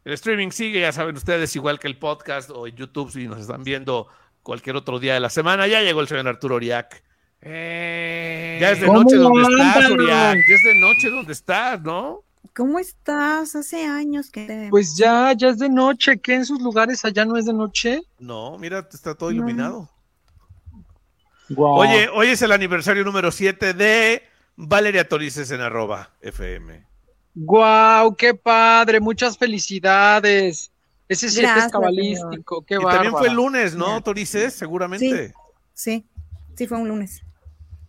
[0.04, 3.38] El streaming sigue, ya saben ustedes, igual que el podcast o en YouTube si nos
[3.40, 4.08] están viendo
[4.42, 5.66] cualquier otro día de la semana.
[5.66, 7.02] Ya llegó el señor Arturo Oriac.
[7.40, 12.22] Eh, ya es de noche donde estás, Ya es de noche donde estás, ¿no?
[12.54, 13.54] ¿Cómo estás?
[13.54, 14.66] Hace años que...
[14.70, 16.18] Pues ya, ya es de noche.
[16.18, 18.02] ¿Qué en sus lugares allá no es de noche?
[18.18, 19.88] No, mira, está todo iluminado.
[21.56, 24.22] Oye, hoy es el aniversario número 7 de
[24.56, 26.84] Valeria Torices en arroba FM.
[27.34, 28.16] ¡Guau!
[28.16, 28.98] ¡Qué padre!
[28.98, 30.72] Muchas felicidades.
[31.08, 32.64] Ese 7 es cabalístico.
[32.66, 34.52] Qué y también fue el lunes, ¿no, Torices?
[34.52, 35.32] Seguramente.
[35.72, 36.04] sí,
[36.56, 37.22] sí fue un lunes.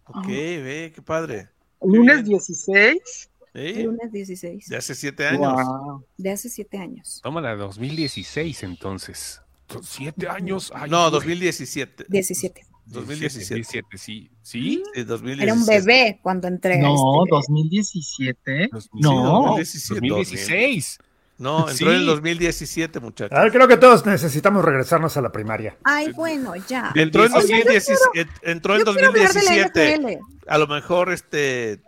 [0.10, 1.50] Ok, ve, qué padre.
[1.82, 3.30] ¿Lunes 16?
[3.54, 3.84] ¿Sí?
[3.84, 4.68] Lunes 16.
[4.68, 6.02] De hace siete años.
[6.18, 7.20] De hace siete años.
[7.24, 9.42] Tómala, 2016 entonces.
[9.82, 10.72] ¿Siete años?
[10.90, 12.06] no, 2017.
[12.10, 12.66] 17.
[12.86, 13.98] 2017.
[13.98, 14.32] sí.
[14.42, 14.84] ¿Sí?
[14.94, 15.44] sí 2017.
[15.44, 16.80] Era un bebé cuando entré.
[16.80, 17.36] No, este...
[17.36, 18.70] 2017.
[18.94, 21.00] No, 2017, 2016.
[21.40, 23.38] No, entró en el 2017, muchachos.
[23.38, 25.78] A ver, creo que todos necesitamos regresarnos a la primaria.
[25.84, 26.92] Ay, bueno, ya.
[26.94, 30.20] Entró en, 2017, entró en 2017.
[30.48, 31.82] A lo mejor este,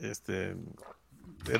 [0.00, 0.54] este,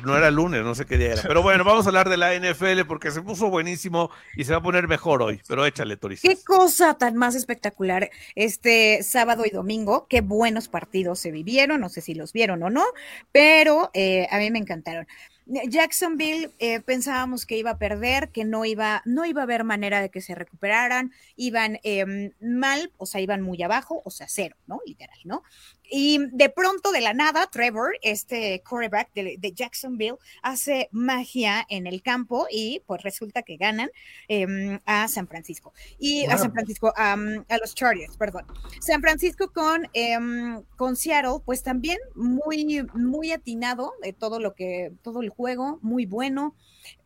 [0.03, 1.21] no era lunes, no sé qué día era.
[1.21, 4.59] Pero bueno, vamos a hablar de la NFL porque se puso buenísimo y se va
[4.59, 5.41] a poner mejor hoy.
[5.47, 6.21] Pero échale, Toris.
[6.21, 10.07] Qué cosa tan más espectacular este sábado y domingo.
[10.07, 11.81] Qué buenos partidos se vivieron.
[11.81, 12.85] No sé si los vieron o no,
[13.31, 15.07] pero eh, a mí me encantaron.
[15.45, 20.01] Jacksonville eh, pensábamos que iba a perder, que no iba, no iba a haber manera
[20.01, 24.55] de que se recuperaran, iban em, mal, o sea, iban muy abajo, o sea, cero,
[24.65, 24.79] ¿no?
[24.85, 25.43] Literal, ¿no?
[25.89, 32.01] Y de pronto, de la nada, Trevor, este quarterback de, Jacksonville, hace magia en el
[32.01, 33.89] campo y pues resulta que ganan
[34.27, 35.73] em, a San Francisco.
[35.99, 37.17] Y a San Francisco, a
[37.59, 38.45] los Chargers, perdón.
[38.79, 44.93] San Francisco con, em, con Seattle, pues también muy, muy atinado de todo lo que,
[45.01, 46.55] todo el juego, muy bueno.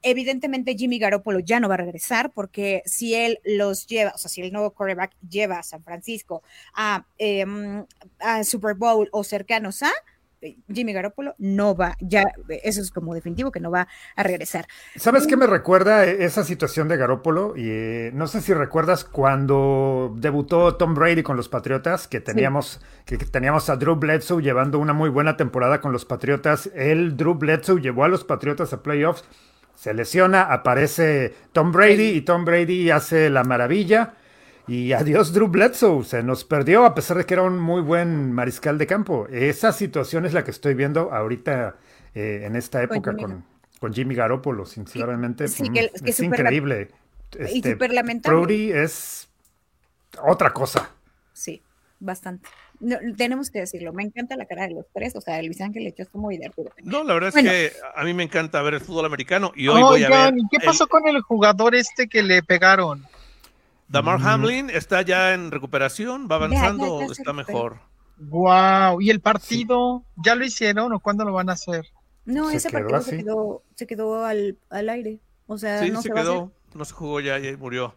[0.01, 4.30] Evidentemente Jimmy Garoppolo ya no va a regresar porque si él los lleva, o sea,
[4.30, 7.86] si el nuevo quarterback lleva a San Francisco a, em,
[8.19, 9.91] a Super Bowl o cercanos a,
[10.41, 12.23] eh, Jimmy Garoppolo no va, ya
[12.63, 14.67] eso es como definitivo que no va a regresar.
[14.95, 17.55] ¿Sabes qué me recuerda esa situación de Garoppolo?
[17.57, 22.80] Y eh, no sé si recuerdas cuando debutó Tom Brady con los Patriotas, que teníamos,
[23.05, 26.69] que teníamos a Drew Bledsoe llevando una muy buena temporada con los Patriotas.
[26.73, 29.25] Él, Drew Bledsoe, llevó a los Patriotas a playoffs
[29.80, 34.13] se lesiona, aparece Tom Brady y Tom Brady hace la maravilla.
[34.67, 38.34] Y adiós Drew Bledsoe, se nos perdió a pesar de que era un muy buen
[38.34, 39.25] mariscal de campo.
[39.32, 41.77] Esa situación es la que estoy viendo ahorita
[42.13, 43.45] eh, en esta época con,
[43.80, 45.45] con, Jimmy Garoppolo, sinceramente.
[45.45, 46.89] Mm, es, increíble.
[47.39, 48.38] y este, súper lamentable.
[48.38, 49.30] Brody es
[50.21, 50.91] otra cosa.
[51.32, 51.63] Sí,
[52.01, 52.49] bastante
[53.17, 56.03] tenemos que decirlo, me encanta la cara de los tres, o sea, Luis Ángel hecho
[56.03, 56.51] es como de
[56.84, 59.82] No, la verdad es que a mí me encanta ver el fútbol americano y hoy
[59.82, 60.34] voy a ver.
[60.38, 63.05] ¿Y qué pasó con el jugador este que le pegaron?
[63.89, 67.80] Damar Hamlin está ya en recuperación, va avanzando, está mejor.
[68.17, 71.86] Wow, ¿y el partido ya lo hicieron o cuándo lo van a hacer?
[72.25, 75.19] No, ese partido se quedó, se quedó al, al, aire.
[75.47, 77.95] O sea, no se, quedó, no se jugó ya y murió.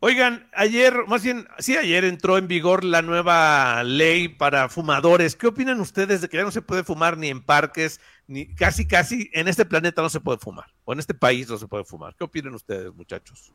[0.00, 5.36] Oigan, ayer, más bien, sí, ayer entró en vigor la nueva ley para fumadores.
[5.36, 8.86] ¿Qué opinan ustedes de que ya no se puede fumar ni en parques, ni casi,
[8.86, 11.84] casi en este planeta no se puede fumar, o en este país no se puede
[11.84, 12.14] fumar?
[12.14, 13.54] ¿Qué opinan ustedes, muchachos?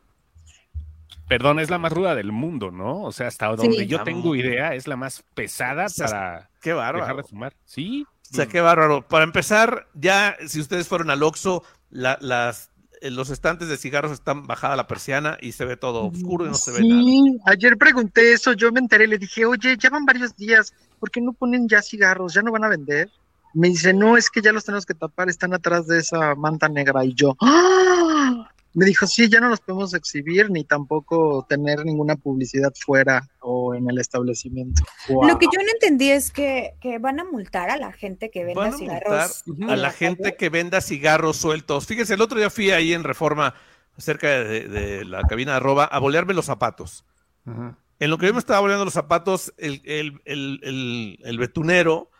[1.28, 3.02] Perdón, es la más ruda del mundo, ¿no?
[3.02, 7.04] O sea, hasta donde yo tengo idea, es la más pesada para qué bárbaro.
[7.04, 7.54] dejar de fumar.
[7.64, 8.06] Sí.
[8.32, 9.06] O sea, qué bárbaro.
[9.06, 12.71] Para empezar, ya si ustedes fueron al Oxxo, las
[13.10, 16.54] los estantes de cigarros están bajada la persiana y se ve todo oscuro y no
[16.54, 17.02] se ve nada.
[17.02, 21.10] Sí, ayer pregunté eso, yo me enteré, le dije, oye, ya van varios días, ¿por
[21.10, 22.34] qué no ponen ya cigarros?
[22.34, 23.10] ¿Ya no van a vender?
[23.54, 26.68] Me dice, no, es que ya los tenemos que tapar, están atrás de esa manta
[26.68, 27.04] negra.
[27.04, 28.48] Y yo, ¡ah!
[28.74, 33.61] me dijo, sí, ya no los podemos exhibir ni tampoco tener ninguna publicidad fuera o
[33.74, 34.82] en el establecimiento.
[35.08, 38.72] Lo que yo no entendí es que, van a multar a la gente que venda
[38.72, 39.44] cigarros.
[39.68, 41.86] A la gente que venda cigarros sueltos.
[41.86, 43.54] Fíjense, el otro día fui ahí en Reforma,
[43.98, 47.04] cerca de, la cabina de arroba, a bolearme los zapatos.
[47.46, 49.80] En lo que yo me estaba boleando los zapatos, el,
[50.24, 52.10] el, betunero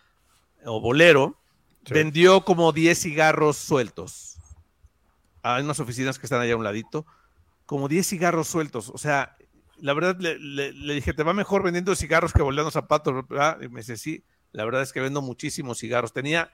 [0.64, 1.38] o bolero
[1.90, 4.32] vendió como 10 cigarros sueltos
[5.42, 7.05] hay unas oficinas que están allá a un ladito,
[7.66, 8.90] como 10 cigarros sueltos.
[8.90, 9.36] O sea,
[9.83, 13.24] la verdad le, dije, te va mejor vendiendo cigarros que volviendo zapatos.
[13.61, 16.12] Y me dice, sí, la verdad es que vendo muchísimos cigarros.
[16.12, 16.53] Tenía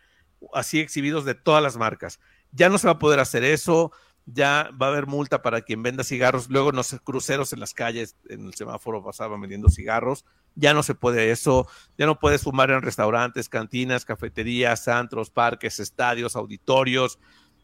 [0.55, 2.21] así exhibidos de todas las marcas.
[2.53, 3.93] Ya no se va a poder hacer eso,
[4.25, 6.49] ya va a haber multa para quien venda cigarros.
[6.49, 10.25] Luego los cruceros en las calles, en el semáforo pasaban vendiendo cigarros.
[10.55, 11.69] Ya no se puede eso,
[11.99, 17.19] ya no puedes fumar en restaurantes, cantinas, cafeterías, antros, parques, estadios, auditorios.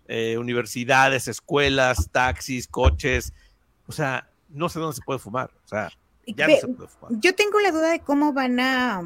[0.08, 3.32] Eh, universidades, escuelas, taxis, coches.
[3.86, 5.50] O sea, no sé dónde se puede fumar.
[5.64, 5.90] O sea,
[6.26, 7.12] ya no se puede fumar.
[7.20, 9.02] Yo tengo la duda de cómo van a,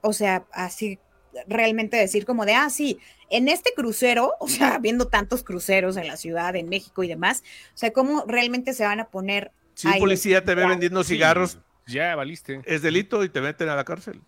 [0.00, 0.98] o sea, así
[1.46, 6.06] realmente decir como de, ah, sí, en este crucero, o sea, viendo tantos cruceros en
[6.06, 7.42] la ciudad, en México y demás,
[7.74, 9.52] o sea, cómo realmente se van a poner...
[9.74, 12.60] Si un policía te ve vendiendo cigarros, ya valiste.
[12.66, 14.20] Es delito y te meten a la cárcel.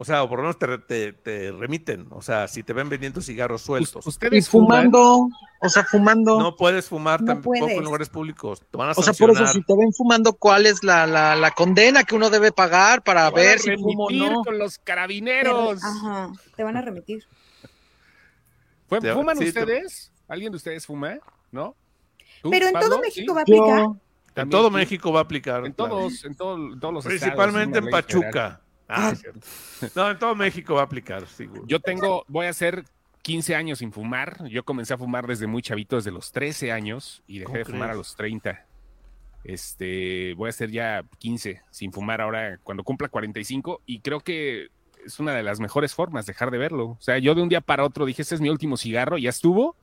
[0.00, 2.06] O sea, o por lo menos te, remiten.
[2.10, 4.06] O sea, si te ven vendiendo cigarros sueltos.
[4.06, 5.28] Ustedes y fumando,
[5.60, 6.38] o sea, fumando.
[6.38, 8.62] No puedes fumar tampoco en lugares públicos.
[8.70, 11.50] Te van a o sea, por eso, si te ven fumando, ¿cuál es la, la,
[11.50, 14.44] condena que uno debe pagar para ver si fumo o no?
[14.44, 15.82] con los carabineros.
[15.82, 17.24] Ajá, te van a remitir.
[18.88, 20.12] ¿Fuman ustedes?
[20.28, 21.18] ¿Alguien de ustedes fuma?
[21.50, 21.74] ¿No?
[22.48, 23.86] Pero en todo México va a aplicar.
[24.36, 25.66] En todo México va a aplicar.
[25.66, 28.60] En todos, en, todos los Principalmente en Pachuca.
[28.88, 29.14] Ah,
[29.94, 31.62] no, en todo México va a aplicar, seguro.
[31.66, 32.84] Yo tengo, voy a hacer
[33.22, 34.48] 15 años sin fumar.
[34.48, 37.90] Yo comencé a fumar desde muy chavito, desde los 13 años, y dejé de fumar
[37.90, 38.64] a los 30.
[39.44, 44.68] Este, voy a hacer ya 15 sin fumar ahora cuando cumpla 45, y creo que
[45.04, 46.86] es una de las mejores formas dejar de verlo.
[46.86, 49.30] O sea, yo de un día para otro dije, este es mi último cigarro, ya
[49.30, 49.76] estuvo.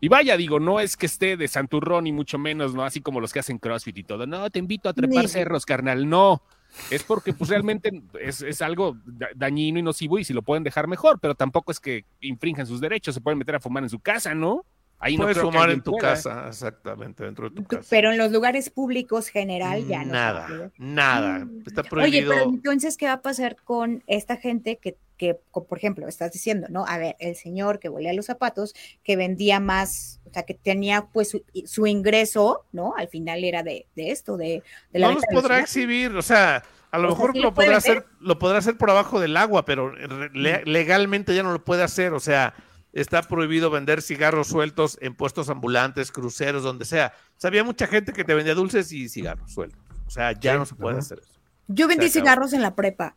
[0.00, 2.84] Y vaya, digo, no es que esté de santurrón, ni mucho menos, ¿no?
[2.84, 4.26] Así como los que hacen CrossFit y todo.
[4.26, 6.08] No, te invito a trepar cerros, carnal.
[6.08, 6.42] No
[6.90, 8.96] es porque pues realmente es, algo
[9.34, 12.80] dañino y nocivo y si lo pueden dejar mejor, pero tampoco es que infrinjan sus
[12.80, 14.64] derechos, se pueden meter a fumar en su casa, ¿no?
[15.00, 17.86] Ahí Puedes no fumar en tu casa, exactamente, dentro de tu casa.
[17.88, 20.12] Pero en los lugares públicos general ya no.
[20.12, 21.44] Nada, nada.
[21.44, 21.62] Mm.
[21.66, 22.32] Está prohibido.
[22.32, 26.32] Oye, pero entonces, ¿qué va a pasar con esta gente que, que, por ejemplo, estás
[26.32, 26.86] diciendo, ¿no?
[26.86, 31.08] A ver, el señor que volea los zapatos, que vendía más, o sea, que tenía
[31.12, 32.94] pues su, ingreso, ¿no?
[32.96, 34.62] Al final era de, esto, de,
[34.92, 35.08] de la...
[35.08, 38.78] No los podrá exhibir, o sea, a lo mejor lo, podrá hacer, lo podrá hacer
[38.78, 39.92] por abajo del agua, pero
[40.32, 42.54] legalmente ya no lo puede hacer, o sea
[42.92, 47.12] está prohibido vender cigarros sueltos en puestos ambulantes, cruceros, donde sea.
[47.36, 49.80] O sea, había mucha gente que te vendía dulces y cigarros sueltos.
[50.06, 51.38] O sea, ya no se puede hacer eso.
[51.68, 53.14] Yo vendí cigarros en la prepa.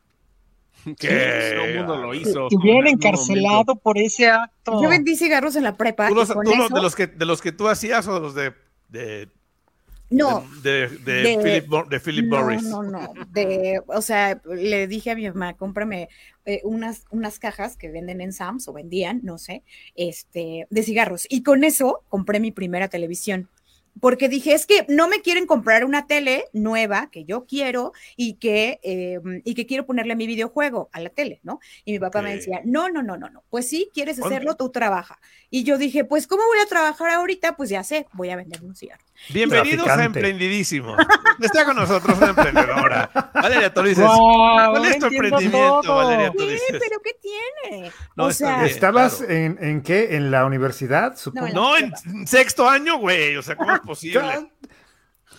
[1.00, 2.48] Que todo el mundo lo hizo.
[2.48, 4.82] Estuvieron encarcelado por ese acto.
[4.82, 6.08] Yo vendí cigarros en la prepa.
[6.08, 9.30] ¿Tú, de, los que, de los que tú hacías o de los de
[10.12, 10.46] no.
[10.62, 12.64] De, de, Philip, Morris.
[12.64, 16.10] No, no, de, o sea, le dije a mi mamá, cómprame
[16.46, 19.64] eh, unas, unas cajas que venden en Sams o vendían, no sé,
[19.96, 21.26] este, de cigarros.
[21.30, 23.48] Y con eso compré mi primera televisión
[24.00, 28.36] porque dije, es que no me quieren comprar una tele nueva que yo quiero y
[28.36, 31.60] que, em, y que quiero ponerle mi videojuego a la tele, ¿no?
[31.86, 34.70] Y mi papá me decía, no, no, no, no, no, pues sí, quieres hacerlo, tú
[34.70, 35.20] trabaja.
[35.50, 37.58] Y yo dije, pues, ¿cómo voy a trabajar ahorita?
[37.58, 39.04] Pues ya sé, voy a vender un cigarro.
[39.30, 40.96] Bienvenidos a Emprendidísimo.
[41.42, 43.10] Está con nosotros una emprendedora.
[43.34, 44.06] Valeria Torices.
[44.06, 46.78] ¿Cuál es tu emprendimiento, Valeria Torices?
[46.80, 47.92] ¿Pero qué tiene?
[48.16, 50.16] No, o sea, ¿Estabas en, en, qué?
[50.16, 51.18] ¿En la universidad?
[51.18, 51.50] Supongo?
[51.54, 51.94] No, en,
[52.26, 53.36] sexto año, güey.
[53.38, 54.52] O sea, ¿cómo es posible?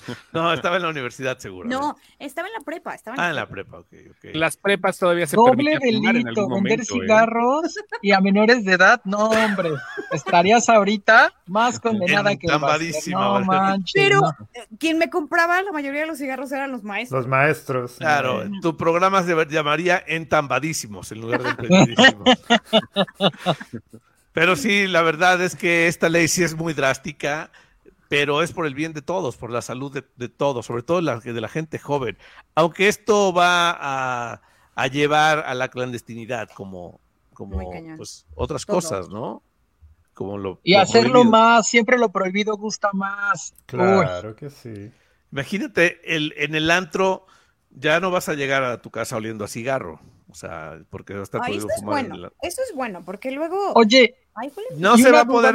[0.33, 1.69] No, estaba en la universidad seguro.
[1.69, 2.95] No, estaba en la prepa.
[2.95, 3.87] Estaba ah, en la prepa, ok,
[4.35, 6.85] Las prepas todavía se Doble delito, vender ¿eh?
[6.85, 9.71] cigarros y a menores de edad, no, hombre.
[10.11, 13.93] Estarías ahorita más condenada que No manches.
[13.95, 14.21] Pero
[14.55, 17.23] eh, quien me compraba la mayoría de los cigarros eran los maestros.
[17.23, 17.97] Los maestros.
[17.99, 22.29] Claro, tu programa se llamaría Entambadísimos en lugar de Emprendidísimos.
[24.33, 27.51] Pero sí, la verdad es que esta ley sí es muy drástica
[28.13, 31.19] pero es por el bien de todos, por la salud de, todos, sobre todo la,
[31.19, 32.19] de la gente joven.
[32.55, 34.35] Aunque esto va
[34.75, 37.01] a, llevar a la clandestinidad como,
[37.33, 39.43] como pues, otras cosas, ¿no?
[40.13, 43.55] Como lo, y hacerlo más, siempre lo prohibido gusta más.
[43.65, 44.93] Claro que sí.
[45.31, 47.25] Imagínate, el, en el antro
[47.71, 50.01] ya no vas a llegar a tu casa oliendo a cigarro.
[50.29, 52.33] O sea, porque va a estar prohibido fumar.
[52.43, 53.73] Eso es bueno, porque luego.
[53.73, 54.17] Oye,
[54.77, 55.55] no se va a poder.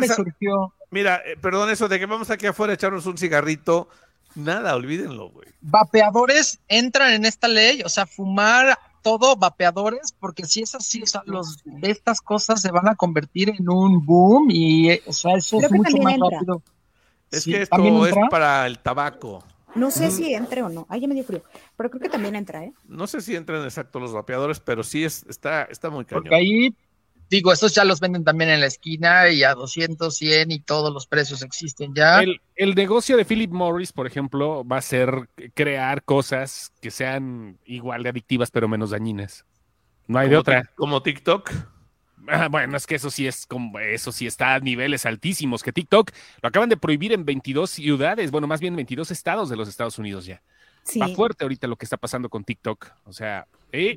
[0.89, 3.89] Mira, eh, perdón, eso de que vamos aquí afuera a echarnos un cigarrito,
[4.35, 5.47] nada, olvídenlo, güey.
[5.61, 11.05] Vapeadores entran en esta ley, o sea, fumar todo vapeadores, porque si es así, o
[11.05, 15.35] sea, los de estas cosas se van a convertir en un boom y, o sea,
[15.35, 16.61] eso es mucho más rápido.
[17.31, 19.43] Es que esto es para el tabaco.
[19.75, 20.87] No sé si entre o no.
[20.89, 21.43] Ay, ya me dio frío.
[21.75, 22.73] Pero creo que también entra, ¿eh?
[22.87, 26.23] No sé si entran exacto los vapeadores, pero sí es, está, está muy cañón.
[26.23, 26.75] Porque ahí
[27.29, 30.93] Digo, estos ya los venden también en la esquina y a 200, 100 y todos
[30.93, 32.21] los precios existen ya.
[32.55, 38.03] El, negocio de Philip Morris, por ejemplo, va a ser crear cosas que sean igual
[38.03, 39.45] de adictivas pero menos dañinas.
[40.07, 40.71] No hay de otra.
[40.75, 41.51] Como TikTok.
[42.29, 45.71] Ah, bueno, es que eso sí es como eso sí está a niveles altísimos que
[45.71, 46.11] TikTok
[46.41, 49.97] lo acaban de prohibir en 22 ciudades, bueno, más bien 22 estados de los Estados
[49.97, 50.41] Unidos ya.
[50.83, 50.99] Sí.
[50.99, 53.95] Va fuerte ahorita lo que está pasando con TikTok, o sea, ¿eh?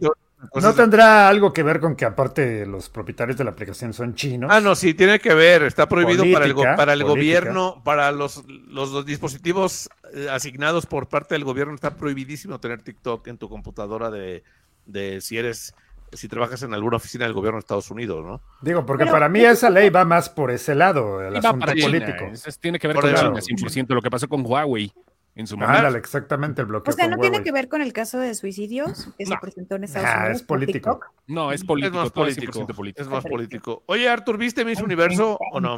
[0.54, 4.50] ¿No tendrá algo que ver con que aparte los propietarios de la aplicación son chinos?
[4.52, 5.62] Ah, no, sí, tiene que ver.
[5.64, 11.34] Está prohibido para el, para el gobierno, para los, los, dispositivos eh, asignados por parte
[11.34, 14.42] del gobierno, está prohibidísimo tener TikTok en tu computadora de,
[14.86, 15.74] de si eres
[16.12, 18.40] si trabajas en alguna oficina del gobierno de Estados Unidos, ¿no?
[18.62, 22.24] Digo, porque para mí esa ley va más por ese lado, el asunto político.
[22.60, 24.92] tiene que ver con China, 100%, lo que pasó con Huawei
[25.34, 25.96] en su momento.
[25.96, 26.92] exactamente, el bloqueo.
[26.92, 29.84] O sea, ¿no tiene que ver con el caso de suicidios que se presentó en
[29.84, 30.36] Estados Unidos?
[30.36, 31.00] es político.
[31.26, 31.98] No, es político.
[31.98, 32.66] Es más político.
[32.96, 33.82] Es más político.
[33.86, 35.76] Oye, Artur, ¿viste Miss Universo o no?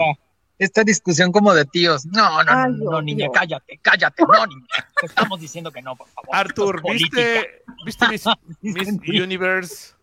[0.59, 2.07] Esta discusión como de tíos.
[2.07, 4.66] No, no, no, no, niña, cállate, cállate, no, niña.
[5.00, 6.28] Te estamos diciendo que no, por favor.
[6.36, 8.24] Artur, ¿viste, ¿viste Miss,
[8.61, 9.94] Miss Universe?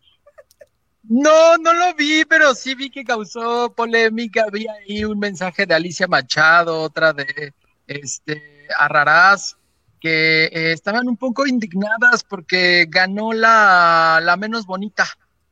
[1.04, 4.44] No, no lo vi, pero sí vi que causó polémica.
[4.48, 7.54] Había ahí un mensaje de Alicia Machado, otra de
[7.88, 9.58] este Arrarás,
[10.00, 15.06] que eh, estaban un poco indignadas porque ganó la, la menos bonita,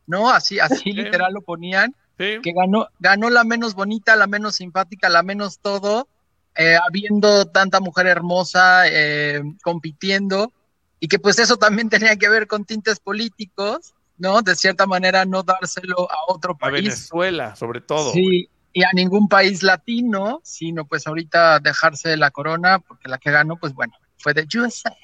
[0.05, 0.29] ¿no?
[0.29, 5.21] Así, así literal lo ponían, que ganó, ganó la menos bonita, la menos simpática, la
[5.21, 6.07] menos todo,
[6.55, 10.51] eh, habiendo tanta mujer hermosa eh, compitiendo,
[10.99, 14.41] y que pues eso también tenía que ver con tintes políticos, ¿no?
[14.41, 16.73] De cierta manera no dárselo a otro país.
[16.73, 18.11] A Venezuela, sobre todo.
[18.13, 23.31] Sí, y a ningún país latino, sino pues ahorita dejarse la corona, porque la que
[23.31, 24.95] ganó, pues bueno, fue de USA.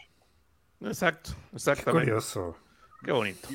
[0.79, 2.05] Exacto, exactamente.
[2.05, 2.55] curioso.
[3.03, 3.49] Qué bonito.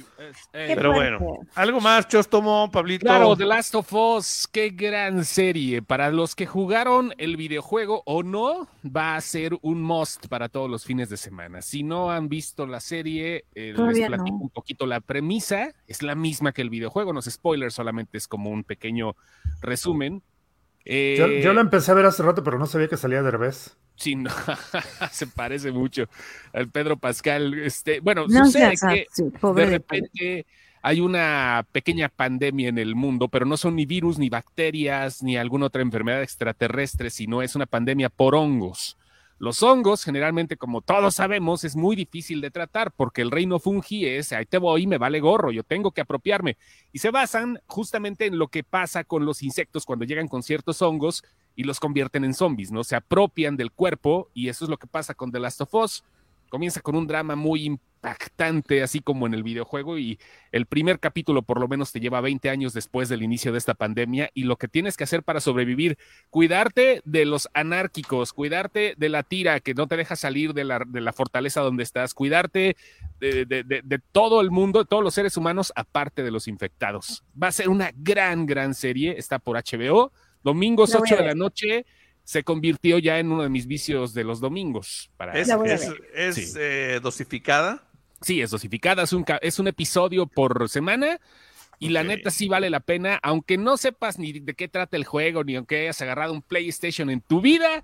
[0.53, 3.07] Pero bueno, algo más, Chostomo, Pablito.
[3.07, 5.81] Claro, The Last of Us, qué gran serie.
[5.81, 10.69] Para los que jugaron el videojuego o no, va a ser un must para todos
[10.69, 11.63] los fines de semana.
[11.63, 15.73] Si no han visto la serie, eh, les platico un poquito la premisa.
[15.87, 19.17] Es la misma que el videojuego, no es spoiler, solamente es como un pequeño
[19.63, 20.23] resumen.
[20.85, 23.77] Yo, yo, lo empecé a ver hace rato, pero no sabía que salía Derbez.
[23.97, 24.31] Sí, no,
[25.11, 26.05] se parece mucho
[26.53, 27.55] al Pedro Pascal.
[27.55, 29.07] Este, bueno, sucede que
[29.55, 30.47] de repente
[30.83, 35.37] hay una pequeña pandemia en el mundo, pero no son ni virus, ni bacterias, ni
[35.37, 38.97] alguna otra enfermedad extraterrestre, sino es una pandemia por hongos.
[39.39, 44.05] Los hongos, generalmente, como todos sabemos, es muy difícil de tratar porque el reino fungi
[44.05, 46.57] es, ahí te voy, me vale gorro, yo tengo que apropiarme.
[46.93, 50.83] Y se basan justamente en lo que pasa con los insectos cuando llegan con ciertos
[50.83, 51.23] hongos
[51.55, 52.83] y los convierten en zombies, ¿no?
[52.83, 56.03] Se apropian del cuerpo y eso es lo que pasa con The Last of Us.
[56.49, 60.19] Comienza con un drama muy impactante, así como en el videojuego, y
[60.53, 63.75] el primer capítulo por lo menos te lleva 20 años después del inicio de esta
[63.75, 65.99] pandemia, y lo que tienes que hacer para sobrevivir,
[66.31, 70.83] cuidarte de los anárquicos, cuidarte de la tira que no te deja salir de la,
[70.87, 72.77] de la fortaleza donde estás, cuidarte
[73.21, 77.25] de, de, de, todo el mundo, de todos los seres humanos, aparte de los infectados.
[77.41, 81.87] Va a ser una gran, gran serie, está por HBO Domingos 8 de la noche
[82.29, 85.11] se convirtió ya en uno de mis vicios de los domingos.
[85.17, 85.49] Para ¿Es,
[86.15, 87.85] es, eh, dosificada?
[88.21, 91.21] Sí, es dosificada, es un, es un episodio por semana.
[91.79, 95.07] Y la neta sí vale la pena, aunque no sepas ni de qué trata el
[95.07, 97.83] juego, ni aunque hayas agarrado un PlayStation en tu vida,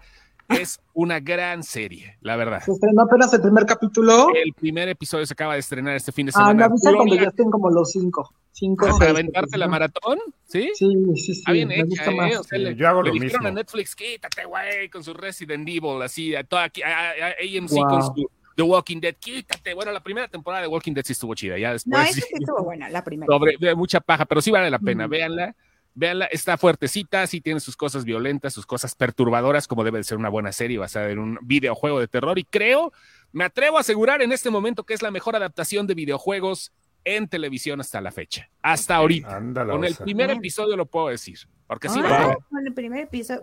[0.51, 2.62] es una gran serie, la verdad.
[2.62, 4.26] ¿Se estrenó apenas el primer capítulo?
[4.34, 6.51] El primer episodio se acaba de estrenar este fin de ah, semana.
[6.51, 8.30] Ah, me avisa cuando ya estén como los cinco.
[8.55, 10.18] Cinco ¿Para aventarte la maratón?
[10.46, 10.70] ¿Sí?
[10.74, 10.86] Sí,
[11.16, 11.32] sí, sí.
[11.32, 12.38] Está bien hecha, ¿eh?
[12.38, 13.46] O sea, le, Yo hago lo mismo.
[13.46, 18.30] a Netflix, quítate, güey, con su Resident Evil, así, a toda, a, AMC con su
[18.57, 19.74] The Walking Dead, quítate.
[19.74, 21.92] Bueno, la primera temporada de Walking Dead sí estuvo chida, ya después.
[21.92, 23.26] No, esa sí estuvo buena, la primera.
[23.26, 25.55] Sobre, de mucha paja, pero sí vale la pena, véanla
[25.96, 30.18] Véanla, está fuertecita, sí tiene sus cosas violentas, sus cosas perturbadoras, como debe de ser
[30.18, 32.36] una buena serie basada en un videojuego de terror.
[32.36, 32.92] Y creo,
[33.30, 36.72] me atrevo a asegurar en este momento que es la mejor adaptación de videojuegos
[37.05, 38.48] en televisión hasta la fecha.
[38.62, 39.40] Hasta ahorita.
[39.66, 41.38] con el primer episodio lo puedo decir.
[41.66, 43.40] Porque sí, ah, con el primer episodio.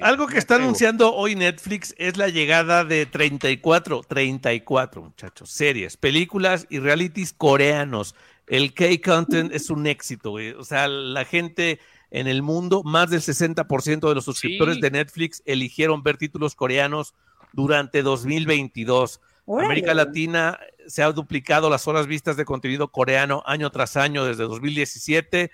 [0.00, 6.66] Algo que está anunciando hoy Netflix es la llegada de 34, 34 muchachos, series, películas
[6.70, 8.16] y realities coreanos
[8.50, 11.78] el K-Content es un éxito, O sea, la gente
[12.10, 17.14] en el mundo, más del 60% de los suscriptores de Netflix eligieron ver títulos coreanos
[17.52, 19.20] durante 2022.
[19.46, 24.44] América Latina se ha duplicado las horas vistas de contenido coreano año tras año desde
[24.44, 25.50] 2017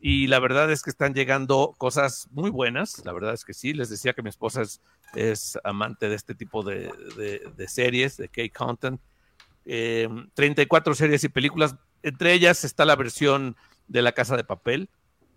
[0.00, 3.72] y la verdad es que están llegando cosas muy buenas, la verdad es que sí,
[3.72, 4.62] les decía que mi esposa
[5.14, 6.90] es, amante de este tipo de,
[7.68, 9.00] series, de K-Content.
[9.64, 13.56] 34 eh, series y películas entre ellas está la versión
[13.88, 14.88] de La Casa de Papel,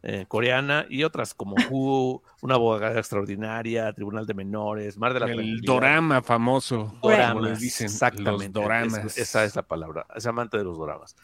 [0.07, 5.25] eh, coreana, y otras como Who, Una abogada extraordinaria, Tribunal de Menores, Mar de la
[5.25, 6.95] El dorama famoso.
[7.01, 7.87] Doramas, dicen.
[7.87, 8.49] Exactamente.
[8.49, 9.17] doramas.
[9.17, 10.05] esa es la palabra.
[10.15, 11.15] Es amante de los doramas.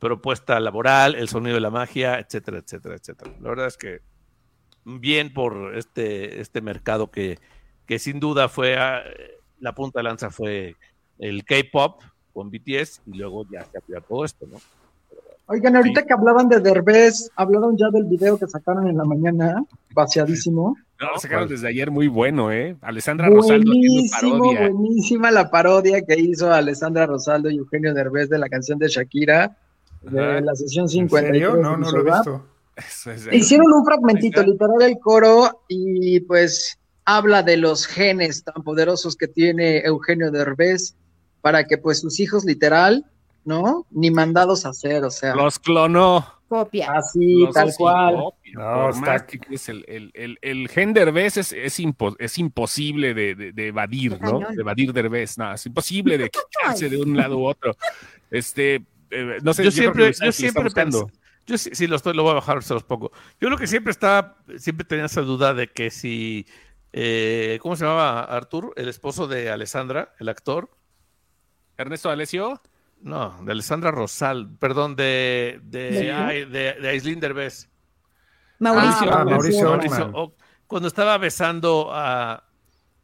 [0.00, 3.30] Propuesta laboral, El sonido de la magia, etcétera, etcétera, etcétera.
[3.40, 4.00] La verdad es que
[4.84, 7.38] bien por este, este mercado que,
[7.86, 9.04] que sin duda fue, ah,
[9.60, 10.74] la punta de lanza fue
[11.20, 14.58] el K-pop con BTS y luego ya se apoyó todo esto, ¿no?
[15.46, 19.62] Oigan, ahorita que hablaban de Derbez, hablaron ya del video que sacaron en la mañana,
[19.92, 20.76] vaciadísimo.
[20.98, 22.76] No, sacaron desde ayer muy bueno, ¿eh?
[22.80, 24.70] Alessandra Rosaldo haciendo parodia.
[24.70, 29.54] Buenísima la parodia que hizo Alessandra Rosaldo y Eugenio Derbez de la canción de Shakira,
[30.02, 31.32] de la sesión 50.
[31.60, 32.44] No, no lo he visto.
[33.32, 39.28] Hicieron un fragmentito, literal, el coro, y pues habla de los genes tan poderosos que
[39.28, 40.94] tiene Eugenio Derbez
[41.42, 43.04] para que pues sus hijos literal
[43.44, 43.86] ¿no?
[43.90, 45.34] Ni mandados a hacer, o sea.
[45.34, 46.26] Los clonó.
[46.48, 46.92] Copia.
[46.92, 48.16] Así, tal cual.
[48.52, 49.26] No, está...
[49.50, 51.80] es el, el, el, el gen Derbez es, es,
[52.18, 54.38] es imposible de, de, evadir, ¿no?
[54.38, 57.74] De evadir Derbez, no, es imposible de quitarse de un lado u otro.
[58.30, 61.10] Este, eh, no sé, yo, siempre, yo siempre pensando.
[61.46, 63.12] Yo sí, sí, lo estoy, lo voy a bajar, se los pongo.
[63.40, 66.46] Yo lo que siempre estaba, siempre tenía esa duda de que si,
[66.92, 68.72] eh, ¿cómo se llamaba Artur?
[68.76, 70.70] El esposo de Alessandra, el actor.
[71.76, 72.62] Ernesto Alessio.
[73.04, 77.68] No, de Alessandra Rosal, perdón, de, de, de, de Aislinn Derbez.
[78.58, 79.14] Mauricio.
[79.14, 79.78] Ah, Mauricio,
[80.14, 80.34] oh,
[80.66, 82.42] cuando estaba besando a,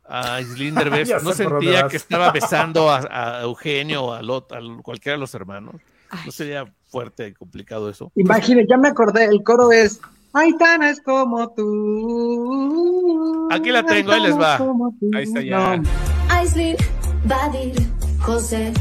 [0.08, 5.20] a Aislinn Derbez, no sentía que estaba besando a, Eugenio o a, a, cualquiera de
[5.20, 5.74] los hermanos.
[6.24, 8.10] ¿No sería fuerte y complicado eso?
[8.14, 10.00] Imagine, ya me acordé, el coro es
[10.32, 13.48] Aitana es como tú.
[13.50, 14.56] Aquí la tengo, ahí les va.
[15.14, 15.82] Ahí está ya.
[16.30, 16.76] Aislinn,
[17.24, 17.74] Badir,
[18.20, 18.72] José,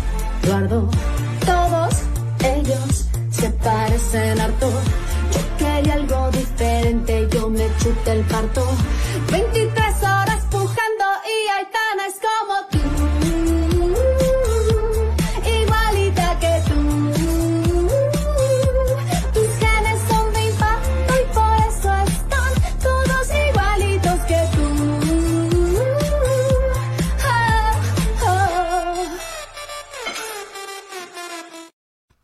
[0.44, 0.90] Eduardo,
[1.46, 1.94] todos
[2.42, 4.70] labios se parecen harto.
[5.34, 8.66] Yo quería algo diferente, yo me chuté el parto.
[9.32, 10.29] 23 horas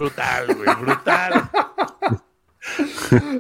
[0.10, 1.50] Brutal, güey, brutal.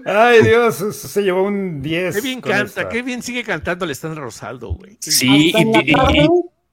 [0.05, 2.16] Ay, Dios, se llevó un 10.
[2.16, 2.89] Qué bien canta, esta.
[2.89, 4.97] qué bien sigue cantando Alessandra Rosaldo, güey.
[5.01, 6.28] Sí, la y- tarde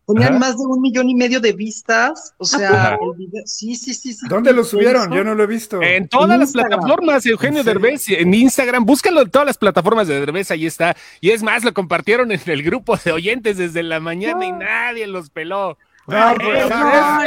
[0.07, 0.39] tenían Ajá.
[0.39, 2.35] más de un millón y medio de vistas.
[2.37, 4.27] O sea, el video- sí, sí, sí, sí.
[4.29, 5.05] ¿Dónde lo subieron?
[5.05, 5.15] Eso.
[5.15, 5.81] Yo no lo he visto.
[5.81, 6.81] En todas las Instagram.
[6.81, 7.65] plataformas, Eugenio.
[7.65, 10.95] Derbez, en Instagram, búscalo en todas las plataformas de Derbez, ahí está.
[11.21, 15.07] Y es más, lo compartieron en el grupo de oyentes desde la mañana y nadie
[15.07, 15.79] los peló.
[16.07, 16.65] No, pues,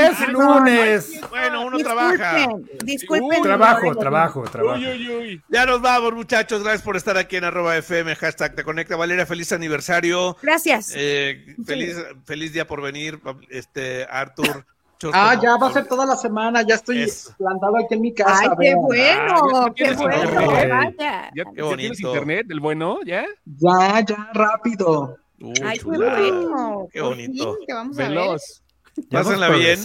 [0.01, 1.21] es, es lunes.
[1.29, 2.47] Bueno, uno trabaja.
[2.83, 3.41] Disculpen.
[3.41, 4.77] Trabajo, trabajo, trabajo.
[4.79, 5.41] Uy, uy, uy.
[5.49, 6.61] Ya nos vamos, muchachos.
[6.61, 8.95] Gracias por estar aquí en arroba FM, hashtag te conecta.
[8.97, 10.35] Valeria, feliz aniversario.
[10.41, 10.91] Gracias.
[10.95, 11.95] Eh, feliz,
[12.25, 13.19] feliz día por venir,
[13.49, 14.65] este, Arthur.
[15.13, 16.61] Ah, ya va a ser toda la semana.
[16.63, 17.35] Ya estoy Eso.
[17.37, 18.39] plantado aquí en mi casa.
[18.43, 20.45] Ay, qué bueno, Ah, qué bueno.
[20.47, 21.29] Vaya.
[21.35, 22.07] ¿Ya, Qué ya tienes bonito.
[22.07, 22.99] internet, el bueno?
[23.05, 23.25] ¿Ya?
[23.45, 25.17] Ya, ya, rápido.
[25.63, 26.87] Ay, qué bueno.
[26.91, 27.55] Qué bonito.
[27.57, 28.09] fin te vamos a ver.
[28.09, 28.63] Veloz.
[28.97, 29.79] Ya Pásenla bien.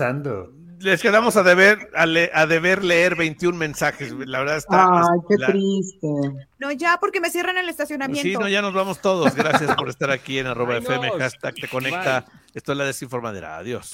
[0.81, 4.13] Les quedamos a deber, a, le- a deber leer 21 mensajes.
[4.13, 4.83] La verdad está.
[4.87, 6.07] Ay, qué la- triste.
[6.59, 8.41] No, ya, porque me cierran el Sí, estacionamiento.
[8.41, 9.35] no, ya nos vamos todos.
[9.35, 11.19] Gracias por estar aquí en arroba Ay, FM, no.
[11.19, 12.25] hashtag te conecta.
[12.55, 13.59] Esto es la desinformadera.
[13.59, 13.91] Adiós.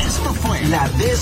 [0.00, 1.16] Esto fue la des